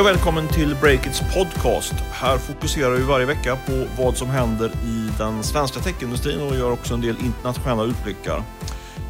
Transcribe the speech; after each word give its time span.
Hej 0.00 0.08
och 0.08 0.16
välkommen 0.16 0.48
till 0.48 0.76
Breakits 0.80 1.20
podcast. 1.34 1.92
Här 1.92 2.38
fokuserar 2.38 2.90
vi 2.90 3.02
varje 3.02 3.26
vecka 3.26 3.58
på 3.66 3.86
vad 4.02 4.16
som 4.16 4.28
händer 4.28 4.68
i 4.68 5.10
den 5.18 5.42
svenska 5.42 5.80
techindustrin 5.80 6.40
och 6.40 6.54
gör 6.54 6.72
också 6.72 6.94
en 6.94 7.00
del 7.00 7.16
internationella 7.20 7.84
utblickar. 7.84 8.42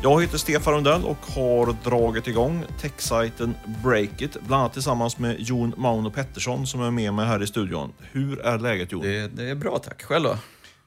Jag 0.02 0.22
heter 0.22 0.38
Stefan 0.38 0.74
Rundell 0.74 1.04
och 1.04 1.26
har 1.26 1.76
dragit 1.84 2.28
igång 2.28 2.64
techsajten 2.80 3.54
Breakit, 3.84 4.36
bland 4.40 4.60
annat 4.60 4.72
tillsammans 4.72 5.18
med 5.18 5.36
Jon 5.38 5.74
Mauno 5.76 6.10
Pettersson 6.10 6.66
som 6.66 6.82
är 6.82 6.90
med 6.90 7.14
mig 7.14 7.26
här 7.26 7.42
i 7.42 7.46
studion. 7.46 7.92
Hur 8.12 8.40
är 8.40 8.58
läget 8.58 8.92
Jon? 8.92 9.02
Det, 9.02 9.28
det 9.28 9.50
är 9.50 9.54
bra 9.54 9.78
tack. 9.78 10.02
Själv 10.02 10.24
då? 10.24 10.36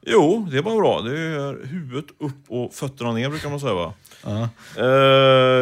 Jo, 0.05 0.47
det 0.51 0.57
är 0.57 0.61
bara 0.61 0.77
bra. 0.77 1.01
Det 1.01 1.19
är 1.19 1.67
huvudet 1.67 2.05
upp 2.19 2.43
och 2.47 2.73
fötterna 2.73 3.11
ner 3.11 3.29
brukar 3.29 3.49
man 3.49 3.59
säga 3.59 3.73
va? 3.73 3.93
Uh. 4.27 4.47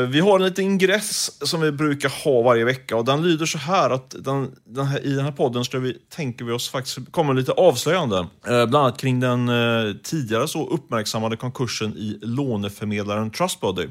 Vi 0.07 0.19
har 0.19 0.39
en 0.39 0.45
liten 0.45 0.65
ingress 0.65 1.47
som 1.47 1.61
vi 1.61 1.71
brukar 1.71 2.23
ha 2.23 2.41
varje 2.41 2.65
vecka 2.65 2.95
och 2.95 3.05
den 3.05 3.23
lyder 3.23 3.45
så 3.45 3.57
här 3.57 3.89
att 3.89 4.15
den, 4.19 4.51
den 4.65 4.85
här, 4.85 5.05
i 5.05 5.13
den 5.13 5.25
här 5.25 5.31
podden 5.31 5.65
ska 5.65 5.79
vi, 5.79 5.97
tänker 6.09 6.45
vi 6.45 6.51
oss 6.51 6.69
faktiskt 6.69 7.11
kommer 7.11 7.33
lite 7.33 7.51
avslöjande. 7.51 8.17
Uh, 8.17 8.25
bland 8.43 8.75
annat 8.75 8.97
kring 8.97 9.19
den 9.19 9.49
uh, 9.49 9.95
tidigare 10.03 10.47
så 10.47 10.67
uppmärksammade 10.67 11.37
konkursen 11.37 11.97
i 11.97 12.19
låneförmedlaren 12.21 13.31
Trustbody. 13.31 13.87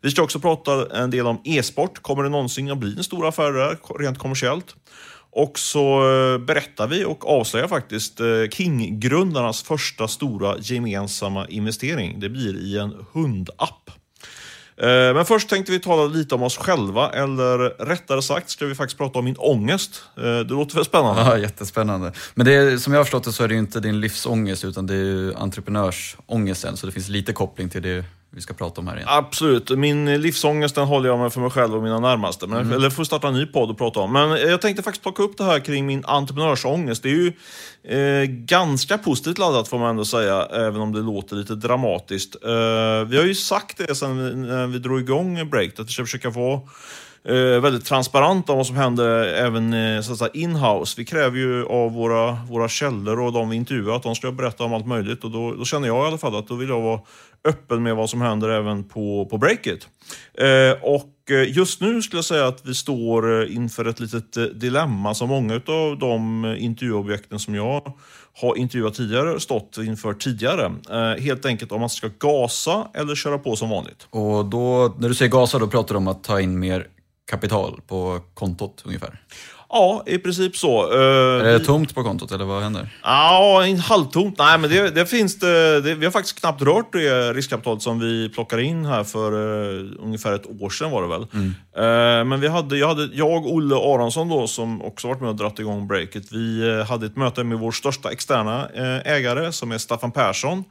Vi 0.00 0.10
ska 0.10 0.22
också 0.22 0.40
prata 0.40 1.02
en 1.02 1.10
del 1.10 1.26
om 1.26 1.40
e-sport. 1.44 2.02
Kommer 2.02 2.22
det 2.22 2.28
någonsin 2.28 2.70
att 2.70 2.78
bli 2.78 2.96
en 2.96 3.04
stor 3.04 3.28
affär 3.28 3.52
där, 3.52 3.98
rent 3.98 4.18
kommersiellt? 4.18 4.76
Och 5.30 5.58
så 5.58 6.00
berättar 6.46 6.86
vi 6.86 7.04
och 7.04 7.30
avslöjar 7.30 7.68
faktiskt 7.68 8.20
King-grundarnas 8.52 9.62
första 9.62 10.08
stora 10.08 10.58
gemensamma 10.58 11.48
investering. 11.48 12.20
Det 12.20 12.28
blir 12.28 12.56
i 12.56 12.78
en 12.78 13.06
hundapp. 13.12 13.90
Eh, 14.78 15.14
men 15.14 15.24
först 15.24 15.48
tänkte 15.48 15.72
vi 15.72 15.80
tala 15.80 16.04
lite 16.04 16.34
om 16.34 16.42
oss 16.42 16.56
själva, 16.56 17.10
eller 17.10 17.58
rättare 17.84 18.22
sagt 18.22 18.50
ska 18.50 18.66
vi 18.66 18.74
faktiskt 18.74 18.98
prata 18.98 19.18
om 19.18 19.24
min 19.24 19.36
ångest. 19.38 20.02
Eh, 20.16 20.22
det 20.22 20.44
låter 20.44 20.74
väl 20.74 20.84
spännande? 20.84 21.22
Ja, 21.22 21.38
jättespännande. 21.38 22.12
Men 22.34 22.46
det 22.46 22.54
är, 22.54 22.76
som 22.76 22.92
jag 22.92 23.00
har 23.00 23.04
förstått 23.04 23.24
det 23.24 23.32
så 23.32 23.44
är 23.44 23.48
det 23.48 23.54
ju 23.54 23.60
inte 23.60 23.80
din 23.80 24.00
livsångest 24.00 24.64
utan 24.64 24.86
det 24.86 24.94
är 24.94 24.98
ju 24.98 25.34
entreprenörsångesten, 25.34 26.76
så 26.76 26.86
det 26.86 26.92
finns 26.92 27.08
lite 27.08 27.32
koppling 27.32 27.68
till 27.68 27.82
det 27.82 28.04
vi 28.36 28.42
ska 28.42 28.54
prata 28.54 28.80
om 28.80 28.86
här 28.86 28.96
igen. 28.96 29.08
Absolut. 29.10 29.70
Min 29.70 30.20
livsångest 30.20 30.74
den 30.74 30.86
håller 30.86 31.08
jag 31.08 31.18
med 31.18 31.32
för 31.32 31.40
mig 31.40 31.50
själv 31.50 31.76
och 31.76 31.82
mina 31.82 32.00
närmaste. 32.00 32.46
Men, 32.46 32.60
mm. 32.60 32.72
Eller 32.72 32.90
får 32.90 33.04
starta 33.04 33.28
en 33.28 33.34
ny 33.34 33.46
podd 33.46 33.70
och 33.70 33.78
prata 33.78 34.00
om. 34.00 34.12
Men 34.12 34.30
jag 34.30 34.60
tänkte 34.60 34.82
faktiskt 34.82 35.02
plocka 35.02 35.22
upp 35.22 35.38
det 35.38 35.44
här 35.44 35.60
kring 35.60 35.86
min 35.86 36.04
entreprenörsångest. 36.04 37.02
Det 37.02 37.08
är 37.08 37.12
ju 37.12 37.32
eh, 37.84 38.24
ganska 38.24 38.98
positivt 38.98 39.38
laddat 39.38 39.68
får 39.68 39.78
man 39.78 39.90
ändå 39.90 40.04
säga, 40.04 40.46
även 40.46 40.80
om 40.80 40.92
det 40.92 41.00
låter 41.00 41.36
lite 41.36 41.54
dramatiskt. 41.54 42.36
Eh, 42.44 43.08
vi 43.08 43.16
har 43.16 43.24
ju 43.24 43.34
sagt 43.34 43.78
det 43.78 43.94
sen 43.94 44.24
vi, 44.24 44.34
när 44.34 44.66
vi 44.66 44.78
drog 44.78 45.00
igång 45.00 45.50
Break, 45.50 45.80
att 45.80 45.88
vi 45.88 45.92
ska 45.92 46.04
försöka 46.04 46.30
vara 46.30 46.54
eh, 46.54 46.60
Eh, 47.28 47.60
väldigt 47.60 47.84
transparent 47.84 48.50
om 48.50 48.56
vad 48.56 48.66
som 48.66 48.76
händer 48.76 49.24
även 49.24 49.72
eh, 49.72 50.00
så 50.00 50.12
att 50.12 50.18
säga, 50.18 50.30
in-house. 50.34 50.94
Vi 50.96 51.04
kräver 51.04 51.38
ju 51.38 51.66
av 51.66 51.92
våra, 51.92 52.38
våra 52.50 52.68
källor 52.68 53.20
och 53.20 53.32
de 53.32 53.48
vi 53.48 53.56
intervjuar 53.56 53.96
att 53.96 54.02
de 54.02 54.14
ska 54.14 54.32
berätta 54.32 54.64
om 54.64 54.74
allt 54.74 54.86
möjligt. 54.86 55.24
Och 55.24 55.30
då, 55.30 55.54
då 55.54 55.64
känner 55.64 55.88
jag 55.88 56.04
i 56.04 56.08
alla 56.08 56.18
fall 56.18 56.36
att 56.36 56.48
då 56.48 56.54
vill 56.54 56.68
jag 56.68 56.80
vara 56.80 57.00
öppen 57.44 57.82
med 57.82 57.96
vad 57.96 58.10
som 58.10 58.20
händer 58.20 58.48
även 58.48 58.84
på, 58.84 59.26
på 59.30 59.38
breaket. 59.38 59.88
Eh, 60.38 60.82
och 60.82 61.30
eh, 61.30 61.56
just 61.56 61.80
nu 61.80 62.02
skulle 62.02 62.18
jag 62.18 62.24
säga 62.24 62.46
att 62.46 62.66
vi 62.66 62.74
står 62.74 63.42
eh, 63.42 63.56
inför 63.56 63.84
ett 63.84 64.00
litet 64.00 64.60
dilemma 64.60 65.14
som 65.14 65.28
många 65.28 65.54
av 65.54 65.98
de 65.98 66.44
intervjuobjekten 66.58 67.38
som 67.38 67.54
jag 67.54 67.92
har 68.40 68.58
intervjuat 68.58 68.94
tidigare 68.94 69.40
stått 69.40 69.78
inför 69.78 70.14
tidigare. 70.14 70.72
Eh, 70.90 71.22
helt 71.22 71.46
enkelt 71.46 71.72
om 71.72 71.80
man 71.80 71.90
ska 71.90 72.08
gasa 72.18 72.88
eller 72.94 73.14
köra 73.14 73.38
på 73.38 73.56
som 73.56 73.70
vanligt. 73.70 74.06
Och 74.10 74.44
då, 74.44 74.94
när 74.98 75.08
du 75.08 75.14
säger 75.14 75.32
gasa, 75.32 75.58
då 75.58 75.66
pratar 75.66 75.94
du 75.94 75.98
om 75.98 76.08
att 76.08 76.24
ta 76.24 76.40
in 76.40 76.58
mer 76.58 76.86
kapital 77.30 77.80
på 77.86 78.20
kontot 78.34 78.82
ungefär? 78.86 79.20
Ja, 79.68 80.02
i 80.06 80.18
princip 80.18 80.56
så. 80.56 80.92
Uh, 80.92 81.46
är 81.46 81.52
det 81.58 81.64
tomt 81.64 81.94
på 81.94 82.02
kontot 82.02 82.32
eller 82.32 82.44
vad 82.44 82.62
händer? 82.62 82.88
Ja, 83.02 83.64
halvtomt. 83.84 84.38
Nej, 84.38 84.58
men 84.58 84.70
det, 84.70 84.90
det 84.90 85.06
finns 85.06 85.38
det, 85.38 85.80
det, 85.80 85.94
Vi 85.94 86.04
har 86.04 86.12
faktiskt 86.12 86.40
knappt 86.40 86.62
rört 86.62 86.92
det 86.92 87.32
riskkapitalet 87.32 87.82
som 87.82 87.98
vi 87.98 88.28
plockade 88.28 88.62
in 88.62 88.84
här 88.84 89.04
för 89.04 89.32
uh, 89.32 89.92
ungefär 89.98 90.32
ett 90.32 90.60
år 90.60 90.70
sedan 90.70 90.90
var 90.90 91.02
det 91.02 91.08
väl. 91.08 91.26
Mm. 91.32 91.46
Uh, 91.46 92.24
men 92.24 92.40
vi 92.40 92.48
hade, 92.48 92.76
jag, 92.76 92.88
hade, 92.88 93.08
jag, 93.12 93.46
Olle 93.46 93.76
Aronsson 93.76 94.28
då, 94.28 94.46
som 94.46 94.82
också 94.82 95.08
varit 95.08 95.20
med 95.20 95.30
och 95.30 95.36
dragit 95.36 95.58
igång 95.58 95.88
breaket, 95.88 96.32
vi 96.32 96.84
hade 96.88 97.06
ett 97.06 97.16
möte 97.16 97.44
med 97.44 97.58
vår 97.58 97.72
största 97.72 98.12
externa 98.12 98.68
ägare 99.04 99.52
som 99.52 99.72
är 99.72 99.78
Staffan 99.78 100.12
Persson. 100.12 100.64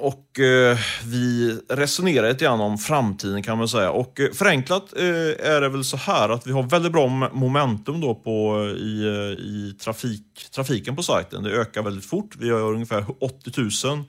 Och 0.00 0.40
eh, 0.40 0.78
vi 1.04 1.58
resonerar 1.68 2.28
lite 2.28 2.44
grann 2.44 2.60
om 2.60 2.78
framtiden 2.78 3.42
kan 3.42 3.58
man 3.58 3.68
säga. 3.68 3.90
Och 3.90 4.20
eh, 4.20 4.32
förenklat 4.32 4.92
eh, 4.96 5.06
är 5.52 5.60
det 5.60 5.68
väl 5.68 5.84
så 5.84 5.96
här 5.96 6.28
att 6.28 6.46
vi 6.46 6.52
har 6.52 6.62
väldigt 6.62 6.92
bra 6.92 7.08
momentum 7.32 8.00
då 8.00 8.14
på, 8.14 8.56
eh, 8.58 8.82
i, 8.82 9.02
eh, 9.06 9.44
i 9.44 9.76
trafik, 9.84 10.48
trafiken 10.54 10.96
på 10.96 11.02
sajten. 11.02 11.42
Det 11.42 11.50
ökar 11.50 11.82
väldigt 11.82 12.06
fort. 12.06 12.36
Vi 12.38 12.50
har 12.50 12.72
ungefär 12.72 13.04
80 13.20 13.86
000 13.86 14.04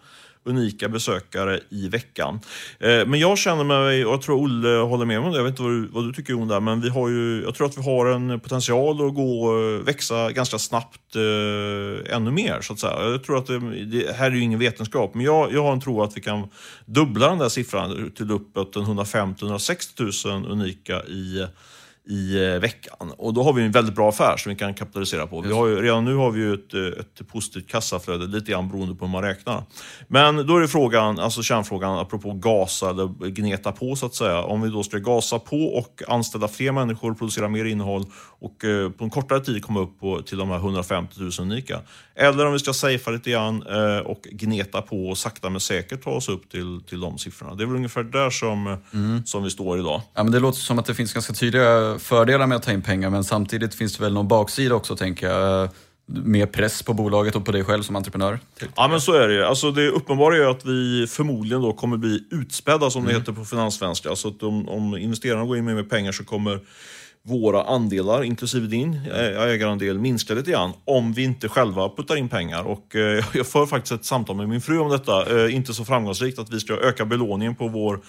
unika 0.45 0.89
besökare 0.89 1.59
i 1.69 1.89
veckan. 1.89 2.39
Eh, 2.79 3.05
men 3.05 3.19
jag 3.19 3.37
känner 3.37 3.63
mig, 3.63 4.05
och 4.05 4.13
jag 4.13 4.21
tror 4.21 4.41
Olle 4.41 4.67
håller 4.67 5.05
med 5.05 5.19
mig 5.19 5.27
om 5.27 5.31
det, 5.31 5.37
jag 5.37 5.43
vet 5.43 5.51
inte 5.51 5.61
vad 5.61 5.71
du, 5.71 5.87
vad 5.87 6.03
du 6.03 6.13
tycker 6.13 6.41
om 6.41 6.47
det, 6.47 6.59
men 6.59 6.81
vi 6.81 6.89
har 6.89 7.09
ju, 7.09 7.43
jag 7.43 7.55
tror 7.55 7.67
att 7.67 7.77
vi 7.77 7.83
har 7.83 8.05
en 8.05 8.39
potential 8.39 9.07
att 9.07 9.15
gå, 9.15 9.57
eh, 9.57 9.85
växa 9.85 10.31
ganska 10.31 10.59
snabbt 10.59 11.15
eh, 11.15 12.15
ännu 12.15 12.31
mer. 12.31 12.61
så 12.61 12.73
att 12.73 12.79
säga. 12.79 13.09
Jag 13.09 13.23
tror 13.23 13.37
att 13.37 13.45
det, 13.45 13.85
det 13.85 14.15
här 14.15 14.31
är 14.31 14.35
ju 14.35 14.41
ingen 14.41 14.59
vetenskap, 14.59 15.13
men 15.13 15.25
jag, 15.25 15.53
jag 15.53 15.63
har 15.63 15.71
en 15.71 15.81
tro 15.81 16.03
att 16.03 16.17
vi 16.17 16.21
kan 16.21 16.49
dubbla 16.85 17.29
den 17.29 17.37
där 17.37 17.49
siffran 17.49 18.11
till 18.15 18.31
uppåt 18.31 18.75
150-160 18.75 20.27
000 20.27 20.51
unika 20.51 21.03
i 21.03 21.45
i 22.09 22.45
eh, 22.45 22.59
veckan. 22.59 23.11
Och 23.17 23.33
då 23.33 23.43
har 23.43 23.53
vi 23.53 23.63
en 23.63 23.71
väldigt 23.71 23.95
bra 23.95 24.09
affär 24.09 24.37
som 24.37 24.49
vi 24.49 24.55
kan 24.55 24.73
kapitalisera 24.73 25.27
på. 25.27 25.41
Vi 25.41 25.53
har 25.53 25.67
ju, 25.67 25.81
redan 25.81 26.05
nu 26.05 26.15
har 26.15 26.31
vi 26.31 26.39
ju 26.39 26.53
ett, 26.53 26.73
eh, 26.73 26.81
ett 26.81 27.27
positivt 27.27 27.67
kassaflöde, 27.67 28.25
lite 28.25 28.51
grann 28.51 28.69
beroende 28.69 28.95
på 28.95 29.05
hur 29.05 29.11
man 29.11 29.21
räknar. 29.21 29.63
Men 30.07 30.47
då 30.47 30.57
är 30.57 30.61
det 30.61 30.67
frågan, 30.67 31.19
alltså 31.19 31.43
kärnfrågan, 31.43 31.99
apropå 31.99 32.33
gasa 32.33 32.89
eller 32.89 33.29
gneta 33.29 33.71
på 33.71 33.95
så 33.95 34.05
att 34.05 34.15
säga. 34.15 34.41
Om 34.41 34.61
vi 34.61 34.69
då 34.69 34.83
ska 34.83 34.97
gasa 34.97 35.39
på 35.39 35.65
och 35.65 36.01
anställa 36.07 36.47
fler 36.47 36.71
människor, 36.71 37.13
producera 37.13 37.47
mer 37.47 37.65
innehåll 37.65 38.05
och 38.39 38.65
eh, 38.65 38.89
på 38.89 39.03
en 39.03 39.09
kortare 39.09 39.39
tid 39.39 39.63
komma 39.63 39.79
upp 39.79 39.99
på, 39.99 40.21
till 40.21 40.37
de 40.37 40.49
här 40.49 40.57
150 40.57 41.15
000 41.19 41.31
unika. 41.39 41.79
Eller 42.15 42.45
om 42.45 42.53
vi 42.53 42.59
ska 42.59 42.73
safea 42.73 43.13
lite 43.13 43.31
grann 43.31 43.63
eh, 43.67 43.97
och 43.97 44.21
gneta 44.31 44.81
på 44.81 45.09
och 45.09 45.17
sakta 45.17 45.49
men 45.49 45.61
säkert 45.61 46.03
ta 46.03 46.11
oss 46.11 46.29
upp 46.29 46.49
till, 46.49 46.81
till 46.89 46.99
de 46.99 47.17
siffrorna. 47.17 47.55
Det 47.55 47.63
är 47.63 47.65
väl 47.65 47.75
ungefär 47.75 48.03
där 48.03 48.29
som, 48.29 48.77
mm. 48.93 49.25
som 49.25 49.43
vi 49.43 49.49
står 49.49 49.79
idag. 49.79 50.01
Ja, 50.13 50.23
men 50.23 50.31
det 50.31 50.39
låter 50.39 50.59
som 50.59 50.79
att 50.79 50.85
det 50.85 50.95
finns 50.95 51.13
ganska 51.13 51.33
tydliga 51.33 51.90
fördelar 51.99 52.47
med 52.47 52.55
att 52.55 52.63
ta 52.63 52.71
in 52.71 52.81
pengar 52.81 53.09
men 53.09 53.23
samtidigt 53.23 53.75
finns 53.75 53.97
det 53.97 54.03
väl 54.03 54.13
någon 54.13 54.27
baksida 54.27 54.75
också 54.75 54.95
tänker 54.95 55.27
jag. 55.29 55.69
Mer 56.13 56.45
press 56.45 56.83
på 56.83 56.93
bolaget 56.93 57.35
och 57.35 57.45
på 57.45 57.51
dig 57.51 57.63
själv 57.63 57.83
som 57.83 57.95
entreprenör? 57.95 58.39
Ja 58.75 58.87
men 58.87 59.01
så 59.01 59.13
är 59.13 59.27
det 59.27 59.33
ju. 59.33 59.43
Alltså, 59.43 59.71
det 59.71 59.87
uppenbara 59.87 60.35
är 60.35 60.49
att 60.49 60.65
vi 60.65 61.07
förmodligen 61.07 61.61
då 61.61 61.73
kommer 61.73 61.97
bli 61.97 62.23
utspädda 62.31 62.89
som 62.89 63.01
mm. 63.01 63.13
det 63.13 63.19
heter 63.19 63.33
på 63.33 63.45
finanssvenska. 63.45 64.09
Alltså 64.09 64.27
att 64.27 64.43
om, 64.43 64.69
om 64.69 64.97
investerarna 64.97 65.45
går 65.45 65.57
in 65.57 65.65
med, 65.65 65.75
med 65.75 65.89
pengar 65.89 66.11
så 66.11 66.23
kommer 66.23 66.59
våra 67.23 67.63
andelar, 67.63 68.23
inklusive 68.23 68.67
din 68.67 68.93
eh, 68.93 69.41
ägarandel, 69.41 69.99
minska 69.99 70.33
lite 70.33 70.51
grann 70.51 70.73
om 70.85 71.13
vi 71.13 71.23
inte 71.23 71.49
själva 71.49 71.89
puttar 71.89 72.15
in 72.15 72.29
pengar. 72.29 72.63
Och, 72.63 72.95
eh, 72.95 73.25
jag 73.33 73.47
för 73.47 73.65
faktiskt 73.65 73.91
ett 73.91 74.05
samtal 74.05 74.35
med 74.35 74.49
min 74.49 74.61
fru 74.61 74.79
om 74.79 74.89
detta, 74.89 75.45
eh, 75.45 75.55
inte 75.55 75.73
så 75.73 75.85
framgångsrikt, 75.85 76.39
att 76.39 76.53
vi 76.53 76.59
ska 76.59 76.73
öka 76.73 77.05
belåningen 77.05 77.55
på 77.55 77.67
vår, 77.67 77.99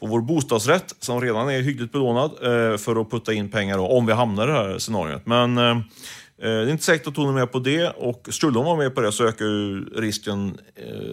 på 0.00 0.06
vår 0.06 0.20
bostadsrätt 0.20 0.94
som 0.98 1.20
redan 1.20 1.50
är 1.50 1.60
hyggligt 1.60 1.92
belånad 1.92 2.30
eh, 2.30 2.76
för 2.76 3.00
att 3.00 3.10
putta 3.10 3.32
in 3.32 3.50
pengar 3.50 3.78
då, 3.78 3.86
om 3.86 4.06
vi 4.06 4.12
hamnar 4.12 4.44
i 4.44 4.46
det 4.46 4.52
här 4.52 4.78
scenariot. 4.78 5.26
Men 5.26 5.58
eh, 5.58 5.70
eh, 5.70 5.80
det 6.38 6.48
är 6.48 6.70
inte 6.70 6.84
säkert 6.84 7.06
att 7.06 7.16
hon 7.16 7.28
är 7.28 7.32
med 7.32 7.52
på 7.52 7.58
det 7.58 7.88
och 7.88 8.28
skulle 8.30 8.58
hon 8.58 8.66
vara 8.66 8.76
med 8.76 8.94
på 8.94 9.00
det 9.00 9.12
så 9.12 9.24
ökar 9.28 9.44
ju 9.44 9.84
risken 9.84 10.58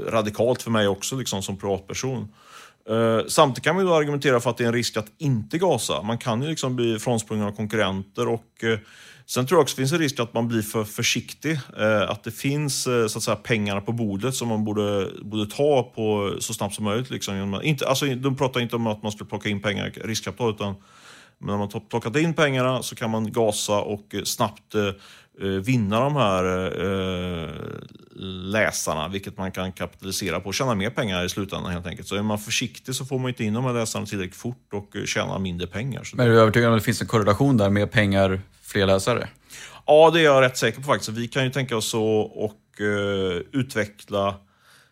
radikalt 0.07 0.62
för 0.62 0.71
mig 0.71 0.88
också 0.88 1.16
liksom 1.16 1.44
som 1.44 1.57
privatperson. 1.57 2.27
Eh, 2.89 3.25
samtidigt 3.28 3.63
kan 3.63 3.75
man 3.75 3.86
ju 3.86 3.94
argumentera 3.94 4.39
för 4.39 4.50
att 4.50 4.57
det 4.57 4.63
är 4.63 4.68
en 4.68 4.74
risk 4.74 4.98
att 4.98 5.12
inte 5.18 5.57
gasa. 5.57 6.01
Man 6.01 6.18
kan 6.18 6.42
ju 6.42 6.50
liksom 6.50 6.75
bli 6.75 7.00
frånsprungen 7.00 7.45
av 7.45 7.51
konkurrenter 7.51 8.28
och 8.28 8.63
eh, 8.63 8.80
sen 9.25 9.48
tror 9.48 9.57
jag 9.57 9.63
också 9.63 9.74
att 9.74 9.75
det 9.75 9.81
finns 9.81 9.92
en 9.92 10.00
risk 10.00 10.19
att 10.19 10.34
man 10.34 10.48
blir 10.48 10.62
för 10.62 10.84
försiktig. 10.84 11.60
Eh, 11.80 12.10
att 12.10 12.24
det 12.24 12.31
finns 12.31 12.84
så 12.84 13.18
att 13.18 13.24
säga 13.24 13.36
pengarna 13.36 13.81
på 13.81 13.92
bordet 13.92 14.36
som 14.36 14.48
man 14.48 14.66
borde, 14.66 15.12
borde 15.22 15.51
ta 15.51 15.84
på 15.95 16.36
så 16.39 16.54
snabbt 16.54 16.75
som 16.75 16.86
möjligt. 16.86 17.10
Liksom. 17.10 17.62
Inte, 17.63 17.88
alltså, 17.88 18.06
de 18.06 18.38
pratar 18.38 18.60
inte 18.60 18.75
om 18.75 18.88
att 18.88 19.04
man 19.04 19.12
skulle 19.12 19.30
plocka 19.30 19.50
in 19.50 19.62
pengar, 19.62 19.94
riskkapital, 20.04 20.54
utan 20.54 20.75
men 21.40 21.50
när 21.50 21.57
man 21.57 21.81
plockat 21.90 22.16
in 22.16 22.33
pengarna 22.33 22.83
så 22.83 22.95
kan 22.95 23.10
man 23.10 23.31
gasa 23.31 23.81
och 23.81 24.16
snabbt 24.24 24.75
vinna 25.45 26.00
de 26.00 26.16
här 26.16 26.66
eh, 26.86 27.50
läsarna, 28.51 29.07
vilket 29.07 29.38
man 29.38 29.51
kan 29.51 29.72
kapitalisera 29.72 30.39
på 30.39 30.48
och 30.48 30.54
tjäna 30.54 30.75
mer 30.75 30.89
pengar 30.89 31.25
i 31.25 31.30
slutändan 31.30 31.72
helt 31.72 31.88
enkelt. 31.88 32.07
Så 32.07 32.16
är 32.16 32.22
man 32.22 32.39
försiktig 32.39 32.95
så 32.95 33.06
får 33.06 33.19
man 33.19 33.30
inte 33.30 33.44
in 33.44 33.54
de 33.54 33.66
här 33.66 33.74
läsarna 33.74 34.06
tillräckligt 34.06 34.36
fort 34.36 34.74
och 34.74 34.95
tjäna 35.06 35.39
mindre 35.39 35.68
pengar. 35.68 36.04
Så 36.04 36.18
Men 36.18 36.25
är 36.25 36.30
du 36.30 36.42
övertygad 36.42 36.69
om 36.69 36.75
att 36.75 36.81
det 36.81 36.86
finns 36.86 37.01
en 37.01 37.07
korrelation 37.07 37.57
där 37.57 37.69
med 37.69 37.92
pengar, 37.92 38.42
fler 38.63 38.86
läsare? 38.86 39.28
Ja, 39.86 40.12
det 40.13 40.19
är 40.19 40.24
jag 40.24 40.42
rätt 40.42 40.57
säker 40.57 40.78
på 40.78 40.84
faktiskt. 40.84 41.10
Vi 41.10 41.28
kan 41.28 41.44
ju 41.44 41.51
tänka 41.51 41.78
oss 41.78 41.94
att 41.94 42.00
och, 42.00 42.54
utveckla 43.51 44.36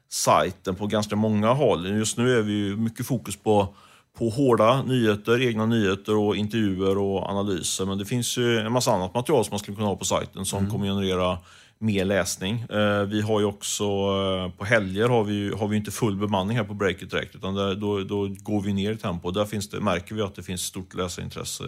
sajten 0.09 0.75
på 0.75 0.87
ganska 0.87 1.15
många 1.15 1.53
håll. 1.53 1.97
Just 1.97 2.17
nu 2.17 2.37
är 2.37 2.41
vi 2.41 2.53
ju 2.53 2.75
mycket 2.75 3.05
fokus 3.05 3.35
på 3.35 3.75
på 4.17 4.29
hårda 4.29 4.81
nyheter, 4.81 5.41
egna 5.41 5.65
nyheter 5.65 6.15
och 6.15 6.35
intervjuer 6.35 6.97
och 6.97 7.29
analyser. 7.29 7.85
Men 7.85 7.97
det 7.97 8.05
finns 8.05 8.37
ju 8.37 8.59
en 8.59 8.71
massa 8.71 8.91
annat 8.91 9.13
material 9.13 9.45
som 9.45 9.51
man 9.51 9.59
skulle 9.59 9.75
kunna 9.75 9.87
ha 9.87 9.95
på 9.95 10.05
sajten 10.05 10.45
som 10.45 10.69
kommer 10.69 10.85
generera 10.87 11.37
mer 11.79 12.05
läsning. 12.05 12.65
Eh, 12.69 13.01
vi 13.01 13.21
har 13.21 13.39
ju 13.39 13.45
också, 13.45 13.83
eh, 13.83 14.51
på 14.57 14.65
helger 14.65 15.09
har 15.09 15.23
vi, 15.23 15.49
har 15.49 15.67
vi 15.67 15.77
inte 15.77 15.91
full 15.91 16.15
bemanning 16.15 16.57
här 16.57 16.63
på 16.63 16.73
Breakit 16.73 17.11
direkt, 17.11 17.35
utan 17.35 17.55
där, 17.55 17.75
då, 17.75 18.03
då 18.03 18.27
går 18.27 18.61
vi 18.61 18.73
ner 18.73 18.91
i 18.91 18.97
tempo. 18.97 19.31
Där 19.31 19.45
finns 19.45 19.69
det, 19.69 19.79
märker 19.79 20.15
vi 20.15 20.21
att 20.21 20.35
det 20.35 20.43
finns 20.43 20.61
stort 20.61 20.93
läsarintresse 20.93 21.63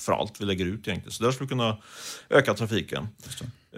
för 0.00 0.12
allt 0.12 0.40
vi 0.40 0.44
lägger 0.44 0.66
ut 0.66 0.88
egentligen. 0.88 1.12
Så 1.12 1.24
där 1.24 1.30
skulle 1.30 1.46
vi 1.46 1.50
kunna 1.50 1.76
öka 2.28 2.54
trafiken. 2.54 3.08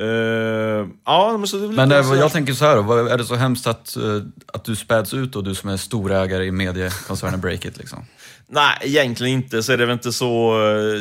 Uh, 0.01 0.89
ja, 1.05 1.37
men 1.39 1.47
så 1.47 1.57
det 1.57 1.69
men 1.69 1.93
äh, 1.93 1.99
jag 1.99 2.33
tänker 2.33 2.53
så 2.53 2.65
här 2.65 2.77
då, 2.77 2.93
är 2.93 3.19
det 3.19 3.25
så 3.25 3.35
hemskt 3.35 3.67
att, 3.67 3.97
uh, 4.01 4.23
att 4.53 4.65
du 4.65 4.77
späds 4.77 5.15
ut 5.15 5.37
och 5.37 5.45
du 5.45 5.55
som 5.55 5.71
är 5.71 5.77
storägare 5.77 6.45
i 6.45 6.51
mediekoncernen 6.51 7.41
Breakit? 7.41 7.79
Liksom? 7.79 8.05
Nej, 8.49 8.79
egentligen 8.81 9.33
inte. 9.33 9.63
Så 9.63 9.73
är 9.73 9.77
det 9.77 9.87
väl 9.87 9.93
inte 9.93 10.13
så... 10.13 10.53